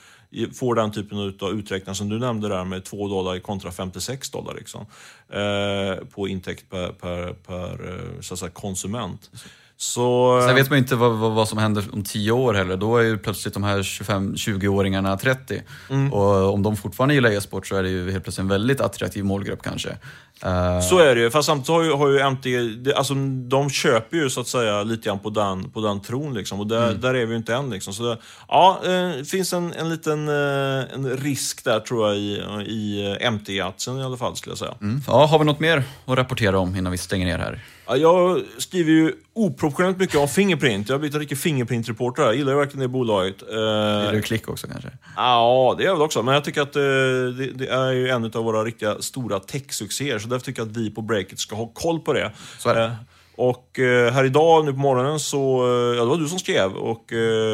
får 0.55 0.75
den 0.75 0.93
typen 0.93 1.19
av 1.19 1.51
uträkningar 1.51 1.95
som 1.95 2.09
du 2.09 2.19
nämnde 2.19 2.49
där 2.49 2.65
med 2.65 2.85
2 2.85 3.09
dollar 3.09 3.39
kontra 3.39 3.73
56 3.73 4.31
dollar 4.31 4.55
liksom, 4.55 4.87
eh, 5.29 6.05
på 6.05 6.29
intäkt 6.29 6.71
per, 6.71 6.89
per, 6.89 7.33
per 7.33 7.89
eh, 7.89 8.21
så 8.21 8.35
att 8.35 8.41
säga, 8.41 8.51
konsument. 8.51 9.31
Så, 9.77 10.41
Sen 10.47 10.55
vet 10.55 10.71
man 10.71 10.79
ju 10.79 10.83
inte 10.83 10.97
vad, 10.97 11.13
vad, 11.13 11.33
vad 11.33 11.49
som 11.49 11.59
händer 11.59 11.85
om 11.93 12.03
tio 12.03 12.33
år 12.33 12.55
heller. 12.55 12.77
Då 12.77 12.97
är 12.97 13.03
ju 13.03 13.19
plötsligt 13.19 13.55
de 13.55 13.65
här 13.65 13.79
25-20-åringarna 13.79 15.19
30. 15.19 15.63
Mm. 15.91 16.13
Och 16.13 16.55
om 16.55 16.63
de 16.63 16.77
fortfarande 16.77 17.15
gillar 17.15 17.31
e-sport 17.31 17.67
så 17.67 17.77
är 17.77 17.83
det 17.83 17.89
ju 17.89 18.11
helt 18.11 18.25
plötsligt 18.25 18.43
en 18.43 18.49
väldigt 18.49 18.81
attraktiv 18.81 19.25
målgrupp 19.25 19.63
kanske. 19.63 19.97
Eh, 20.45 20.81
Så 20.81 20.99
är 20.99 21.15
det 21.15 21.21
ju, 21.21 21.31
fast 21.31 21.47
samtidigt 21.47 21.69
har 21.69 21.83
ju, 21.83 21.93
har 21.93 22.09
ju 22.09 22.31
MT, 22.31 22.47
det, 22.85 22.95
alltså, 22.95 23.15
de 23.49 23.71
köper 23.71 24.17
ju 24.17 24.31
så 24.31 24.41
att 24.41 24.47
säga 24.49 24.83
lite 24.83 25.09
grann 25.09 25.19
på 25.19 25.31
den, 25.31 25.71
på 25.71 25.81
den 25.81 26.01
tron 26.03 26.35
liksom, 26.35 26.61
och 26.61 26.67
där, 26.67 26.95
där 26.95 27.15
är 27.15 27.27
vi 27.27 27.31
ju 27.33 27.37
inte 27.37 27.55
än. 27.55 27.71
Liksom. 27.71 27.95
Så 27.95 28.03
det, 28.03 28.19
ja, 28.49 28.81
eh, 28.85 28.91
det 29.19 29.25
finns 29.31 29.53
en, 29.53 29.73
en 29.73 29.89
liten 29.89 30.29
eh, 30.29 30.95
en 30.95 31.17
risk 31.17 31.65
där 31.65 31.81
tror 31.81 32.09
jag 32.09 32.17
i, 32.17 32.43
i 32.67 33.17
eh, 33.21 33.31
MT-aktien 33.31 33.99
i 33.99 34.05
alla 34.05 34.17
fall 34.17 34.37
skulle 34.37 34.51
jag 34.53 34.59
säga. 34.59 34.75
mm. 34.81 35.01
ja, 35.07 35.27
har 35.27 35.39
vi 35.39 35.45
något 35.45 35.61
mer 35.61 35.83
att 36.07 36.19
rapportera 36.19 36.59
om 36.59 36.77
innan 36.77 36.93
vi 36.93 36.99
stänger 36.99 37.27
ner 37.27 37.39
här? 37.39 37.61
Ja, 37.87 37.97
jag 37.97 38.43
skriver 38.59 38.91
ju 38.93 39.13
oproportionerligt 39.33 40.01
mycket 40.01 40.17
om 40.17 40.29
Fingerprint. 40.29 40.89
Jag 40.89 40.95
har 40.95 40.99
blivit 40.99 41.15
en 41.15 41.21
riktig 41.21 41.39
Fingerprint-reporter. 41.39 42.23
Jag 42.23 42.37
gillar 42.37 42.53
ju 42.53 42.59
verkligen 42.59 42.81
det 42.81 42.89
bolaget. 42.89 43.43
Eh, 43.43 43.49
Gillar 43.49 44.13
du 44.13 44.23
klick 44.23 44.49
också 44.49 44.67
kanske? 44.67 44.89
Ja, 45.17 45.75
det 45.79 45.85
är 45.85 45.87
jag 45.87 45.95
väl 45.95 46.03
också. 46.03 46.23
Men 46.23 46.35
jag 46.35 46.45
tycker 46.45 46.63
att 46.63 46.77
eh, 46.77 46.83
det, 46.83 47.51
det 47.55 47.67
är 47.69 47.93
ju 47.93 48.09
en 48.09 48.25
av 48.25 48.45
våra 48.45 48.65
riktiga 48.65 48.97
stora 49.01 49.39
tech-succéer. 49.39 50.19
Därför 50.35 50.47
tycker 50.47 50.63
jag 50.63 50.71
att 50.71 50.77
vi 50.77 50.91
på 50.91 51.03
Breakit 51.03 51.39
ska 51.39 51.57
ha 51.57 51.67
koll 51.67 52.01
på 52.01 52.13
det. 52.13 52.33
Det. 52.65 52.85
Eh, 52.85 52.93
och 53.37 53.79
eh, 53.79 54.13
här 54.13 54.25
idag, 54.25 54.65
nu 54.65 54.73
på 54.73 54.79
morgonen, 54.79 55.21
så... 55.21 55.67
eh, 55.67 55.97
Ja, 55.97 56.03
det 56.03 56.09
var 56.09 56.17
du 56.17 56.29
som 56.29 56.39
skrev 56.39 56.73
och, 56.73 57.13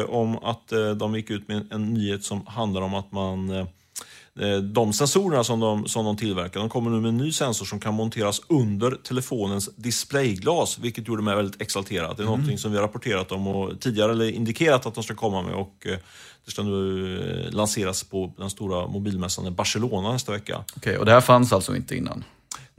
om 0.09 0.37
att 0.37 0.73
de 0.97 1.15
gick 1.15 1.29
ut 1.29 1.47
med 1.47 1.73
en 1.73 1.93
nyhet 1.93 2.23
som 2.23 2.45
handlar 2.47 2.81
om 2.81 2.95
att 2.95 3.11
man... 3.11 3.67
De 4.73 4.93
sensorerna 4.93 5.43
som 5.43 5.59
de, 5.59 5.87
som 5.87 6.05
de 6.05 6.17
tillverkar, 6.17 6.59
de 6.59 6.69
kommer 6.69 6.91
nu 6.91 6.99
med 6.99 7.09
en 7.09 7.17
ny 7.17 7.31
sensor 7.31 7.65
som 7.65 7.79
kan 7.79 7.93
monteras 7.93 8.41
under 8.49 8.91
telefonens 8.91 9.75
displayglas, 9.75 10.79
vilket 10.79 11.07
gjorde 11.07 11.23
mig 11.23 11.35
väldigt 11.35 11.61
exalterad. 11.61 12.17
Det 12.17 12.23
är 12.23 12.25
någonting 12.25 12.57
som 12.57 12.71
vi 12.71 12.77
har 12.77 12.83
rapporterat 12.83 13.31
om 13.31 13.47
och 13.47 13.79
tidigare 13.79 14.11
eller 14.11 14.31
indikerat 14.31 14.85
att 14.85 14.95
de 14.95 15.03
ska 15.03 15.15
komma 15.15 15.41
med 15.41 15.53
och 15.53 15.87
det 16.45 16.51
ska 16.51 16.63
nu 16.63 17.49
lanseras 17.51 18.03
på 18.03 18.33
den 18.37 18.49
stora 18.49 18.87
mobilmässan 18.87 19.47
i 19.47 19.51
Barcelona 19.51 20.11
nästa 20.11 20.31
vecka. 20.31 20.63
Okej, 20.75 20.97
och 20.97 21.05
det 21.05 21.11
här 21.11 21.21
fanns 21.21 21.53
alltså 21.53 21.75
inte 21.75 21.95
innan? 21.95 22.23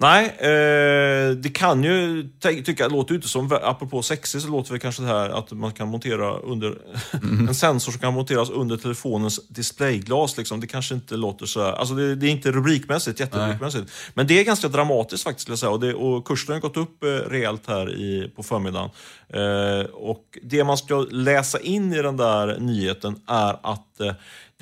Nej, 0.03 0.25
eh, 0.39 1.31
det 1.31 1.49
kan 1.55 1.85
ju 1.85 2.29
tycka, 2.41 2.89
låter 2.89 3.13
ju 3.13 3.17
inte 3.17 3.29
som, 3.29 3.59
apropå 3.63 4.03
sexigt 4.03 4.45
så 4.45 4.51
låter 4.51 4.73
det 4.73 4.79
kanske 4.79 5.03
det 5.03 5.09
här 5.09 5.29
att 5.29 5.53
man 5.53 5.73
kan 5.73 5.89
montera 5.89 6.39
under, 6.39 6.79
mm. 7.23 7.49
en 7.49 7.55
sensor 7.55 7.93
som 7.93 8.01
kan 8.01 8.15
monteras 8.15 8.51
under 8.51 8.77
telefonens 8.77 9.49
displayglas. 9.49 10.37
Liksom. 10.37 10.61
Det 10.61 10.67
kanske 10.67 10.95
inte 10.95 11.17
låter 11.17 11.47
så 11.47 11.63
alltså 11.63 11.95
det, 11.95 12.15
det 12.15 12.27
är 12.27 12.31
inte 12.31 12.53
rubrikmässigt, 12.53 13.21
jätterubrikmässigt. 13.21 13.93
Men 14.15 14.27
det 14.27 14.41
är 14.41 14.45
ganska 14.45 14.69
dramatiskt 14.69 15.25
faktiskt, 15.25 15.43
skulle 15.43 15.53
jag 15.53 15.59
säga. 15.59 15.71
Och, 15.71 15.81
det, 15.81 15.95
och 15.95 16.27
kursen 16.27 16.53
har 16.53 16.61
gått 16.61 16.77
upp 16.77 17.05
eh, 17.05 17.09
rejält 17.09 17.63
här 17.67 17.95
i, 17.95 18.33
på 18.37 18.43
förmiddagen. 18.43 18.91
Eh, 19.29 19.87
och 19.93 20.39
det 20.43 20.65
man 20.65 20.77
ska 20.77 21.07
läsa 21.11 21.61
in 21.61 21.93
i 21.93 22.03
den 22.03 22.17
där 22.17 22.59
nyheten 22.59 23.21
är 23.27 23.57
att 23.63 23.92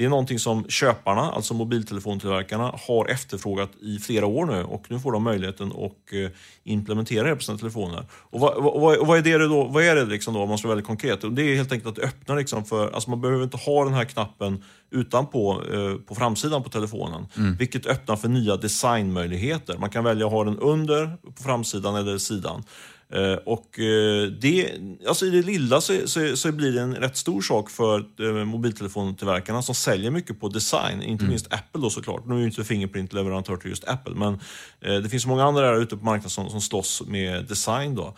det 0.00 0.04
är 0.04 0.08
någonting 0.08 0.38
som 0.38 0.64
köparna, 0.68 1.20
alltså 1.20 1.54
mobiltelefontillverkarna, 1.54 2.74
har 2.86 3.06
efterfrågat 3.06 3.70
i 3.80 3.98
flera 3.98 4.26
år 4.26 4.46
nu 4.46 4.64
och 4.64 4.84
nu 4.88 5.00
får 5.00 5.12
de 5.12 5.22
möjligheten 5.22 5.68
att 5.68 6.12
eh, 6.12 6.30
implementera 6.64 7.28
det 7.28 7.36
på 7.36 7.42
sina 7.42 7.58
telefoner. 7.58 8.06
Och 8.12 8.40
vad, 8.40 8.62
vad, 8.62 9.06
vad 9.06 9.18
är 9.18 9.38
det 9.38 9.48
då? 9.48 9.64
Vad 9.64 9.84
är 9.84 9.94
det 9.94 10.04
liksom 10.04 10.34
då, 10.34 10.40
om 10.40 10.48
man 10.48 10.58
ska 10.58 10.68
vara 10.68 10.74
väldigt 10.74 10.86
konkret? 10.86 11.36
Det 11.36 11.42
är 11.42 11.56
helt 11.56 11.72
enkelt 11.72 11.88
att 11.88 11.96
det 11.96 12.08
öppnar 12.08 12.36
liksom 12.36 12.64
för, 12.64 12.90
alltså 12.90 13.10
man 13.10 13.20
behöver 13.20 13.44
inte 13.44 13.56
ha 13.56 13.84
den 13.84 13.94
här 13.94 14.04
knappen 14.04 14.64
utanpå 14.90 15.62
eh, 15.72 15.94
på 16.06 16.14
framsidan 16.14 16.62
på 16.62 16.68
telefonen. 16.68 17.26
Mm. 17.36 17.56
Vilket 17.56 17.86
öppnar 17.86 18.16
för 18.16 18.28
nya 18.28 18.56
designmöjligheter. 18.56 19.78
Man 19.78 19.90
kan 19.90 20.04
välja 20.04 20.26
att 20.26 20.32
ha 20.32 20.44
den 20.44 20.58
under 20.58 21.16
på 21.36 21.42
framsidan 21.42 21.96
eller 21.96 22.18
sidan. 22.18 22.62
Eh, 23.12 23.32
och 23.32 23.78
eh, 23.78 24.26
det, 24.26 24.72
alltså 25.08 25.26
I 25.26 25.30
det 25.30 25.42
lilla 25.42 25.80
så, 25.80 26.08
så, 26.08 26.36
så, 26.36 26.52
blir 26.52 26.72
det 26.72 26.80
en 26.80 26.94
rätt 26.94 27.16
stor 27.16 27.40
sak 27.40 27.70
för 27.70 28.04
eh, 28.20 28.44
mobiltelefontillverkarna 28.44 29.62
som 29.62 29.74
säljer 29.74 30.10
mycket 30.10 30.40
på 30.40 30.48
design. 30.48 31.02
Inte 31.02 31.24
mm. 31.24 31.30
minst 31.30 31.52
Apple 31.52 31.82
då 31.82 31.90
såklart. 31.90 32.26
Nu 32.26 32.34
är 32.34 32.38
ju 32.38 32.44
inte 32.44 32.64
Fingerprint 32.64 33.12
leverantör 33.12 33.56
till 33.56 33.70
just 33.70 33.88
Apple, 33.88 34.14
men 34.14 34.40
det 34.80 35.08
finns 35.08 35.26
många 35.26 35.44
andra 35.44 35.62
där 35.62 35.82
ute 35.82 35.96
på 35.96 36.04
marknaden 36.04 36.30
som, 36.30 36.50
som 36.50 36.60
slåss 36.60 37.02
med 37.06 37.44
design. 37.44 37.94
då. 37.94 38.16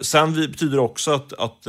sen 0.00 0.34
betyder 0.34 0.76
det 0.76 0.82
också 0.82 1.12
att, 1.12 1.32
att 1.32 1.66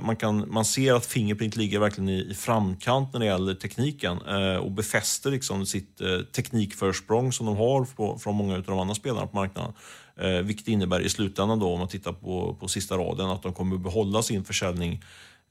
man, 0.00 0.16
kan, 0.16 0.52
man 0.52 0.64
ser 0.64 0.94
att 0.94 1.06
Fingerprint 1.06 1.56
ligger 1.56 1.78
verkligen 1.78 2.08
i, 2.08 2.30
i 2.30 2.34
framkant 2.34 3.12
när 3.12 3.20
det 3.20 3.26
gäller 3.26 3.54
tekniken 3.54 4.18
och 4.60 4.70
befäster 4.70 5.30
liksom 5.30 5.66
sitt 5.66 6.00
teknikförsprång 6.36 7.32
som 7.32 7.46
de 7.46 7.56
har 7.56 7.84
på, 7.96 8.18
från 8.18 8.34
många 8.34 8.54
av 8.54 8.62
de 8.62 8.78
andra 8.78 8.94
spelarna 8.94 9.26
på 9.26 9.36
marknaden. 9.36 9.72
Eh, 10.20 10.42
vilket 10.42 10.68
innebär 10.68 11.00
i 11.00 11.08
slutändan 11.08 11.58
då, 11.58 11.72
om 11.72 11.78
man 11.78 11.88
tittar 11.88 12.12
på, 12.12 12.56
på 12.60 12.68
sista 12.68 12.96
raden, 12.96 13.30
att 13.30 13.42
de 13.42 13.52
kommer 13.52 13.76
behålla 13.78 14.22
sin 14.22 14.44
försäljning 14.44 15.02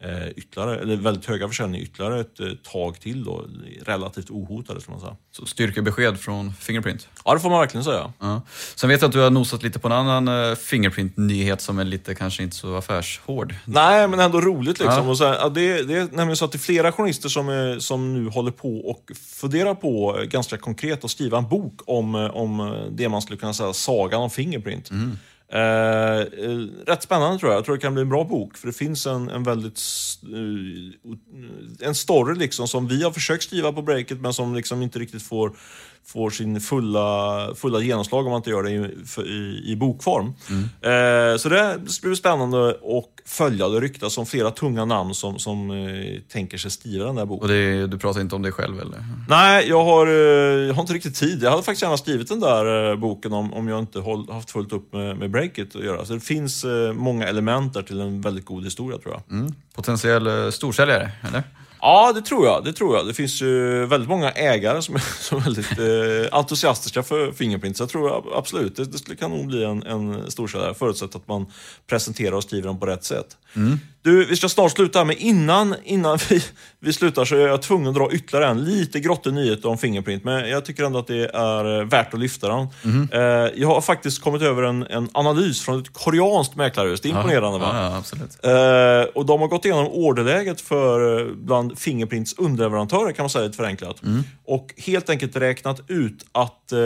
eh, 0.04 0.30
ytterligare, 0.36 0.80
eller 0.80 0.96
väldigt 0.96 1.26
höga 1.26 1.48
försäljning 1.48 1.82
ytterligare 1.82 2.20
ett 2.20 2.40
eh, 2.40 2.48
tag 2.64 3.00
till 3.00 3.24
då, 3.24 3.46
relativt 3.86 4.30
ohotade 4.30 4.82
skulle 4.82 4.94
man 4.94 5.02
säga. 5.02 5.16
Så 5.32 5.46
styrkebesked 5.46 6.20
från 6.20 6.54
Fingerprint? 6.54 7.08
Ja, 7.26 7.34
det 7.34 7.40
får 7.40 7.50
man 7.50 7.60
verkligen 7.60 7.84
säga. 7.84 8.14
Ja. 8.20 8.42
Sen 8.76 8.90
vet 8.90 9.02
jag 9.02 9.08
att 9.08 9.14
du 9.14 9.20
har 9.20 9.30
nosat 9.30 9.64
lite 9.64 9.80
på 9.80 9.88
en 9.88 9.94
annan 9.94 10.56
Fingerprint-nyhet 10.56 11.62
som 11.62 11.80
är 11.80 11.84
lite 11.84 12.16
kanske 12.16 12.44
inte 12.44 12.56
så 12.56 12.76
affärshård. 12.76 13.56
Nej, 13.66 14.08
men 14.08 14.20
ändå 14.20 14.42
roligt 14.42 14.80
liksom. 14.80 15.04
Ja. 15.04 15.10
Och 15.10 15.18
så 15.18 15.26
här, 15.26 15.36
ja, 15.36 15.50
det, 15.50 15.84
det, 15.84 15.94
är 15.94 16.04
nämligen 16.04 16.36
så 16.36 16.46
att 16.46 16.52
det 16.52 16.56
är 16.56 16.60
flera 16.60 16.92
journalister 16.92 17.30
som, 17.30 17.50
är, 17.50 17.80
som 17.80 18.14
nu 18.14 18.30
håller 18.30 18.52
på 18.52 18.90
och 18.90 19.12
funderar 19.42 19.76
på 19.76 20.24
ganska 20.28 20.58
konkret 20.58 21.04
att 21.04 21.12
skriva 21.12 21.38
en 21.38 21.48
bok 21.48 21.82
om, 21.86 22.16
om 22.16 22.84
det 22.92 23.10
man 23.10 23.22
skulle 23.22 23.40
kunna 23.40 23.54
säga 23.54 23.74
sagan 23.74 24.22
om 24.22 24.30
Fingerprint. 24.30 24.92
Mm. 24.92 25.18
Eh, 25.52 26.20
eh, 26.20 26.58
rätt 26.86 27.04
spännande 27.04 27.40
tror 27.40 27.52
jag. 27.52 27.58
Jag 27.58 27.66
tror 27.66 27.76
det 27.76 27.82
kan 27.82 27.94
bli 27.94 28.02
en 28.02 28.10
bra 28.10 28.24
bok. 28.24 28.58
För 28.58 28.68
det 28.68 28.74
finns 28.74 29.06
en, 29.06 29.30
en 29.30 29.44
väldigt... 29.44 29.82
Eh, 30.24 31.88
en 31.88 31.96
story 31.96 32.36
liksom 32.36 32.68
som 32.68 32.88
vi 32.88 33.04
har 33.04 33.12
försökt 33.12 33.44
skriva 33.44 33.72
på 33.72 33.82
breaket 33.82 34.22
men 34.22 34.34
som 34.34 34.56
liksom 34.56 34.82
inte 34.82 35.00
riktigt 35.00 35.24
får 35.24 35.58
får 36.06 36.30
sin 36.30 36.62
fulla, 36.62 37.56
fulla 37.56 37.80
genomslag 37.80 38.26
om 38.26 38.32
man 38.32 38.38
inte 38.38 38.50
gör 38.50 38.64
det 38.64 38.72
i, 38.72 39.30
i, 39.30 39.72
i 39.72 39.76
bokform. 39.76 40.34
Mm. 40.50 40.64
Eh, 40.64 41.38
så 41.38 41.50
det 41.50 41.80
blir 42.02 42.16
spännande 42.16 42.70
att 42.70 43.30
följa. 43.30 43.70
Det 43.70 43.80
ryktas 43.80 44.18
om 44.18 44.26
flera 44.26 44.52
tunga 44.52 44.86
namn 44.86 45.14
som, 45.14 45.40
som 45.40 45.72
eh, 45.72 46.22
tänker 46.32 46.58
sig 46.58 46.72
skriva 46.72 47.06
den 47.06 47.16
där 47.16 47.26
boken. 47.26 47.42
Och 47.42 47.48
det, 47.48 47.88
du 47.88 47.98
pratar 47.98 48.22
inte 48.22 48.36
om 48.36 48.42
dig 48.42 48.52
själv 48.52 48.80
eller? 48.80 49.06
Nej, 49.30 49.70
jag 49.70 49.84
har, 49.84 50.08
eh, 50.08 50.68
jag 50.68 50.74
har 50.74 50.82
inte 50.82 50.94
riktigt 50.94 51.16
tid. 51.16 51.44
Jag 51.44 51.52
hade 51.52 51.64
faktiskt 51.64 51.82
gärna 51.82 51.98
skrivit 51.98 52.28
den 52.28 52.40
där 52.40 52.92
eh, 52.92 52.96
boken 52.96 53.34
om, 53.34 53.54
om 53.54 53.68
jag 53.68 53.80
inte 53.80 54.00
håll, 54.00 54.32
haft 54.32 54.52
fullt 54.52 54.74
upp 54.74 54.94
med, 54.94 55.18
med 55.18 55.32
breaket 55.32 55.76
att 55.76 55.84
göra. 55.84 56.06
Så 56.06 56.14
det 56.14 56.20
finns 56.20 56.64
eh, 56.64 56.94
många 56.94 57.28
element 57.28 57.74
där 57.74 57.82
till 57.82 58.02
en 58.02 58.22
väldigt 58.22 58.46
god 58.46 58.64
historia 58.64 58.98
tror 58.98 59.14
jag. 59.14 59.38
Mm. 59.38 59.54
Potentiell 59.76 60.52
storsäljare, 60.52 61.12
eller? 61.28 61.44
Ja, 61.82 62.14
det 62.14 62.22
tror 62.22 62.46
jag. 62.46 62.64
Det 62.64 62.74
tror 62.74 62.96
jag. 62.96 63.08
Det 63.08 63.14
finns 63.14 63.42
ju 63.42 63.86
väldigt 63.86 64.10
många 64.10 64.32
ägare 64.32 64.82
som 64.82 64.96
är, 64.96 65.00
som 65.24 65.38
är 65.38 65.42
väldigt 65.42 65.80
eh, 65.80 66.38
entusiastiska 66.38 67.04
för 67.04 67.32
Fingerprint. 67.32 67.78
Så 67.78 67.84
jag 67.84 67.90
tror 67.90 68.38
absolut, 68.38 68.76
det, 68.76 69.06
det 69.06 69.16
kan 69.16 69.32
nog 69.32 69.48
bli 69.48 69.64
en, 69.64 69.84
en 69.84 70.32
storsäljare 70.32 70.74
förutsatt 70.74 71.16
att 71.16 71.28
man 71.28 71.46
presenterar 71.88 72.36
och 72.36 72.44
skriver 72.44 72.68
dem 72.68 72.80
på 72.80 72.86
rätt 72.86 73.04
sätt. 73.04 73.38
Mm. 73.56 73.80
Du, 74.02 74.26
vi 74.26 74.36
ska 74.36 74.50
snart 74.50 74.72
sluta, 74.72 75.06
men 75.06 75.18
innan, 75.18 75.76
innan 75.84 76.18
vi, 76.30 76.44
vi 76.80 76.94
slutar 76.94 77.26
så 77.26 77.36
är 77.36 77.48
jag 77.48 77.62
tvungen 77.62 77.88
att 77.88 77.96
dra 77.96 78.12
ytterligare 78.12 78.52
en 78.52 78.64
lite 78.64 79.00
grottig 79.00 79.34
nyhet 79.34 79.66
om 79.66 79.78
Fingerprint. 79.78 80.24
Men 80.24 80.50
jag 80.50 80.66
tycker 80.66 80.84
ändå 80.84 81.00
att 81.00 81.08
det 81.08 81.26
är 81.34 81.84
värt 81.84 82.14
att 82.14 82.20
lyfta 82.20 82.48
den. 82.48 82.68
Mm. 82.84 83.10
Eh, 83.12 83.52
jag 83.56 83.68
har 83.68 83.82
faktiskt 83.82 84.22
kommit 84.22 84.42
över 84.42 84.64
en, 84.64 84.84
en 84.84 85.10
analys 85.12 85.62
från 85.62 85.80
ett 85.80 85.94
koreanskt 85.94 86.56
mäklarhus. 86.56 87.02
Det 87.02 87.10
är 87.10 87.10
imponerande 87.10 87.60
va? 87.60 87.70
Ja, 87.74 87.98
absolut. 87.98 88.46
Eh, 88.46 89.14
och 89.16 89.26
de 89.26 89.42
har 89.42 89.48
gått 89.48 89.66
igenom 89.66 89.88
orderläget 89.88 90.62
för 90.62 91.20
eh, 91.20 91.34
bland 91.34 91.80
Fingerprints 91.80 92.36
underleverantörer 92.38 93.12
kan 93.12 93.24
man 93.24 93.30
säga 93.30 93.46
lite 93.46 93.58
förenklat. 93.58 94.04
Mm. 94.04 94.24
Och 94.46 94.74
helt 94.78 95.10
enkelt 95.10 95.36
räknat 95.36 95.82
ut 95.88 96.26
att 96.32 96.72
eh, 96.72 96.80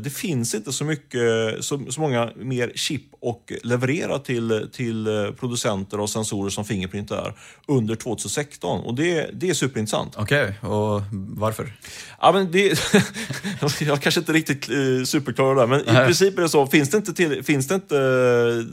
det 0.00 0.12
finns 0.14 0.54
inte 0.54 0.72
så 0.72 0.84
mycket, 0.84 1.20
så, 1.60 1.80
så 1.88 2.00
många 2.00 2.30
mer 2.36 2.72
chip 2.74 3.02
och 3.20 3.52
leverera 3.62 4.18
till, 4.18 4.68
till 4.72 5.06
eh, 5.06 5.30
producenter 5.30 6.00
och 6.00 6.10
sensorer 6.10 6.50
som 6.58 6.64
Fingerprint 6.64 7.10
är 7.10 7.32
under 7.66 7.94
2016. 7.94 8.80
Och 8.80 8.94
det, 8.94 9.30
det 9.32 9.50
är 9.50 9.54
superintressant. 9.54 10.14
Okej, 10.16 10.54
okay, 10.60 10.70
och 10.70 11.02
varför? 11.12 11.72
Ja, 12.20 12.32
men 12.32 12.50
det, 12.50 12.78
jag 13.80 14.02
kanske 14.02 14.20
inte 14.20 14.32
riktigt 14.32 14.68
eh, 14.68 15.04
superklar 15.04 15.54
där, 15.54 15.66
men 15.66 15.82
Nej. 15.86 16.02
i 16.02 16.06
princip 16.06 16.38
är 16.38 16.42
det 16.42 16.48
så. 16.48 16.66
Finns 16.66 16.90
det 16.90 16.96
inte, 16.96 17.14
till, 17.14 17.44
finns 17.44 17.68
det 17.68 17.74
inte 17.74 17.96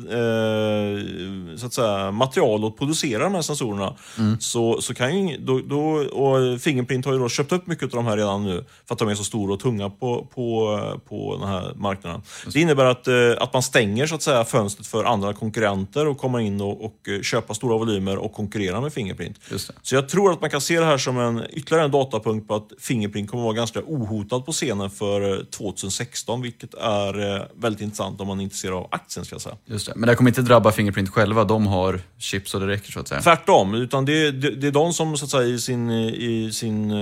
eh, 0.09 1.57
så 1.57 1.65
att 1.65 1.73
säga, 1.73 2.11
material 2.11 2.65
att 2.65 2.77
producera 2.77 3.23
de 3.23 3.35
här 3.35 3.41
sensorerna 3.41 3.95
mm. 4.17 4.39
så, 4.39 4.81
så 4.81 4.93
kan 4.93 5.27
ju, 5.27 5.37
då, 5.37 5.59
då, 5.59 5.81
och 5.95 6.61
Fingerprint 6.61 7.05
har 7.05 7.13
ju 7.13 7.19
då 7.19 7.29
köpt 7.29 7.51
upp 7.51 7.67
mycket 7.67 7.83
av 7.83 7.89
de 7.89 8.05
här 8.05 8.17
redan 8.17 8.43
nu 8.43 8.65
för 8.87 8.95
att 8.95 8.99
de 8.99 9.09
är 9.09 9.15
så 9.15 9.23
stora 9.23 9.53
och 9.53 9.59
tunga 9.59 9.89
på, 9.89 10.27
på, 10.35 10.79
på 11.09 11.37
den 11.39 11.47
här 11.47 11.73
marknaden. 11.75 12.21
Det 12.53 12.61
innebär 12.61 12.85
att, 12.85 13.07
eh, 13.07 13.15
att 13.39 13.53
man 13.53 13.63
stänger 13.63 14.07
så 14.07 14.15
att 14.15 14.21
säga, 14.21 14.45
fönstret 14.45 14.87
för 14.87 15.03
andra 15.03 15.33
konkurrenter 15.33 16.07
och 16.07 16.17
komma 16.17 16.41
in 16.41 16.61
och, 16.61 16.85
och 16.85 17.09
eh, 17.09 17.21
köpa 17.21 17.53
stora 17.53 17.74
volymer 17.77 18.17
och 18.17 18.33
konkurrera 18.33 18.81
med 18.81 18.93
Fingerprint. 18.93 19.39
Så 19.81 19.95
jag 19.95 20.09
tror 20.09 20.31
att 20.31 20.41
man 20.41 20.49
kan 20.49 20.61
se 20.61 20.79
det 20.79 20.85
här 20.85 20.97
som 20.97 21.19
en, 21.19 21.43
ytterligare 21.49 21.85
en 21.85 21.91
datapunkt 21.91 22.47
på 22.47 22.55
att 22.55 22.69
Fingerprint 22.79 23.31
kommer 23.31 23.43
vara 23.43 23.53
ganska 23.53 23.79
ohotad 23.79 24.45
på 24.45 24.51
scenen 24.51 24.89
för 24.89 25.45
2016, 25.51 26.39
eh, 26.39 26.43
vilket 26.43 26.73
är 26.73 27.47
väldigt 27.61 27.81
intressant 27.81 28.21
om 28.21 28.27
man 28.27 28.39
är 28.39 28.43
intresserad 28.43 28.73
av 28.73 28.87
aktien. 28.91 29.25
Ska 29.25 29.35
jag 29.35 29.41
säga. 29.41 29.55
Just 29.65 29.85
det. 29.85 29.93
Men 29.95 30.09
det 30.09 30.15
kommer 30.15 30.29
inte 30.29 30.41
drabba 30.41 30.71
Fingerprint 30.71 31.09
själva, 31.09 31.43
de 31.43 31.67
har 31.67 32.01
chips 32.17 32.53
och 32.53 32.59
det 32.59 32.67
räcker 32.67 32.91
så 32.91 32.99
att 32.99 33.07
säga? 33.07 33.21
Tvärtom, 33.21 33.73
utan 33.73 34.05
det, 34.05 34.31
det, 34.31 34.55
det 34.55 34.67
är 34.67 34.71
de 34.71 34.93
som 34.93 35.17
så 35.17 35.25
att 35.25 35.31
säga, 35.31 35.43
i 35.43 35.59
sin, 35.59 35.89
i 35.91 36.51
sin, 36.51 36.93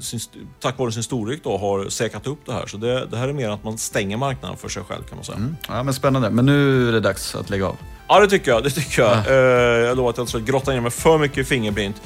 sin, 0.00 0.20
tack 0.60 0.78
vare 0.78 0.92
sin 0.92 1.02
storlek 1.02 1.40
då, 1.44 1.58
har 1.58 1.88
säkrat 1.88 2.26
upp 2.26 2.38
det 2.46 2.52
här. 2.52 2.66
Så 2.66 2.76
det, 2.76 3.06
det 3.06 3.16
här 3.16 3.28
är 3.28 3.32
mer 3.32 3.50
att 3.50 3.64
man 3.64 3.78
stänger 3.78 4.16
marknaden 4.16 4.56
för 4.56 4.68
sig 4.68 4.82
själv 4.82 5.02
kan 5.02 5.16
man 5.16 5.24
säga. 5.24 5.38
Mm. 5.38 5.56
Ja, 5.68 5.82
men 5.82 5.94
spännande. 5.94 6.30
Men 6.30 6.46
nu 6.46 6.88
är 6.88 6.92
det 6.92 7.00
dags 7.00 7.34
att 7.34 7.50
lägga 7.50 7.66
av. 7.66 7.76
Ja, 8.08 8.20
det 8.20 8.28
tycker 8.28 8.50
jag. 8.50 8.62
Det 8.64 8.70
tycker 8.70 9.02
jag. 9.02 9.16
Ja. 9.26 9.30
Uh, 9.30 9.86
jag 9.86 9.96
lovar 9.96 10.10
att 10.10 10.16
jag 10.16 10.22
inte 10.22 10.30
ska 10.30 10.52
grotta 10.52 10.72
ner 10.72 10.80
mig 10.80 10.90
för 10.90 11.18
mycket 11.18 11.38
i 11.38 11.44
Fingerprint. 11.44 12.02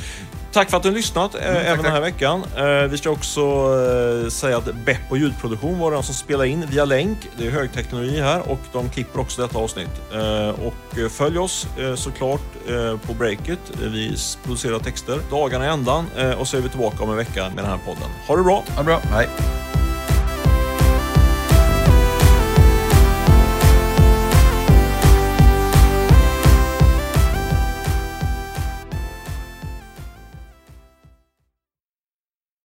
Tack 0.52 0.70
för 0.70 0.76
att 0.76 0.82
du 0.82 0.88
har 0.88 0.96
lyssnat 0.96 1.34
mm, 1.34 1.46
även 1.46 1.64
tack, 1.64 1.76
den 1.76 1.92
här 1.92 2.00
tack. 2.00 2.14
veckan. 2.14 2.44
Uh, 2.58 2.90
vi 2.90 2.98
ska 2.98 3.10
också 3.10 3.40
säga 4.30 4.56
att 4.56 4.74
Beppo 4.84 5.16
ljudproduktion 5.16 5.78
var 5.78 5.92
den 5.92 6.02
som 6.02 6.14
spelade 6.14 6.48
in 6.48 6.66
via 6.70 6.84
länk. 6.84 7.18
Det 7.38 7.46
är 7.46 7.50
högteknologi 7.50 8.20
här 8.20 8.50
och 8.50 8.60
de 8.72 8.90
klipper 8.90 9.20
också 9.20 9.42
detta 9.42 9.58
avsnitt. 9.58 10.00
och 10.64 11.10
följ 11.10 11.38
oss 11.38 11.66
såklart 11.94 12.40
på 13.06 13.14
Breakit. 13.14 13.60
Vi 13.80 14.16
producerar 14.44 14.78
texter 14.78 15.18
dagarna 15.30 15.66
i 15.66 15.68
ändan 15.68 16.06
och 16.38 16.48
så 16.48 16.56
är 16.56 16.60
vi 16.60 16.68
tillbaka 16.68 17.04
om 17.04 17.10
en 17.10 17.16
vecka 17.16 17.42
med 17.48 17.64
den 17.64 17.70
här 17.70 17.78
podden. 17.86 18.10
Ha 18.26 18.36
det 18.36 18.42
bra! 18.42 18.64
Ha 18.68 18.82
det 18.82 18.84
bra, 18.84 19.00
hej! 19.10 19.28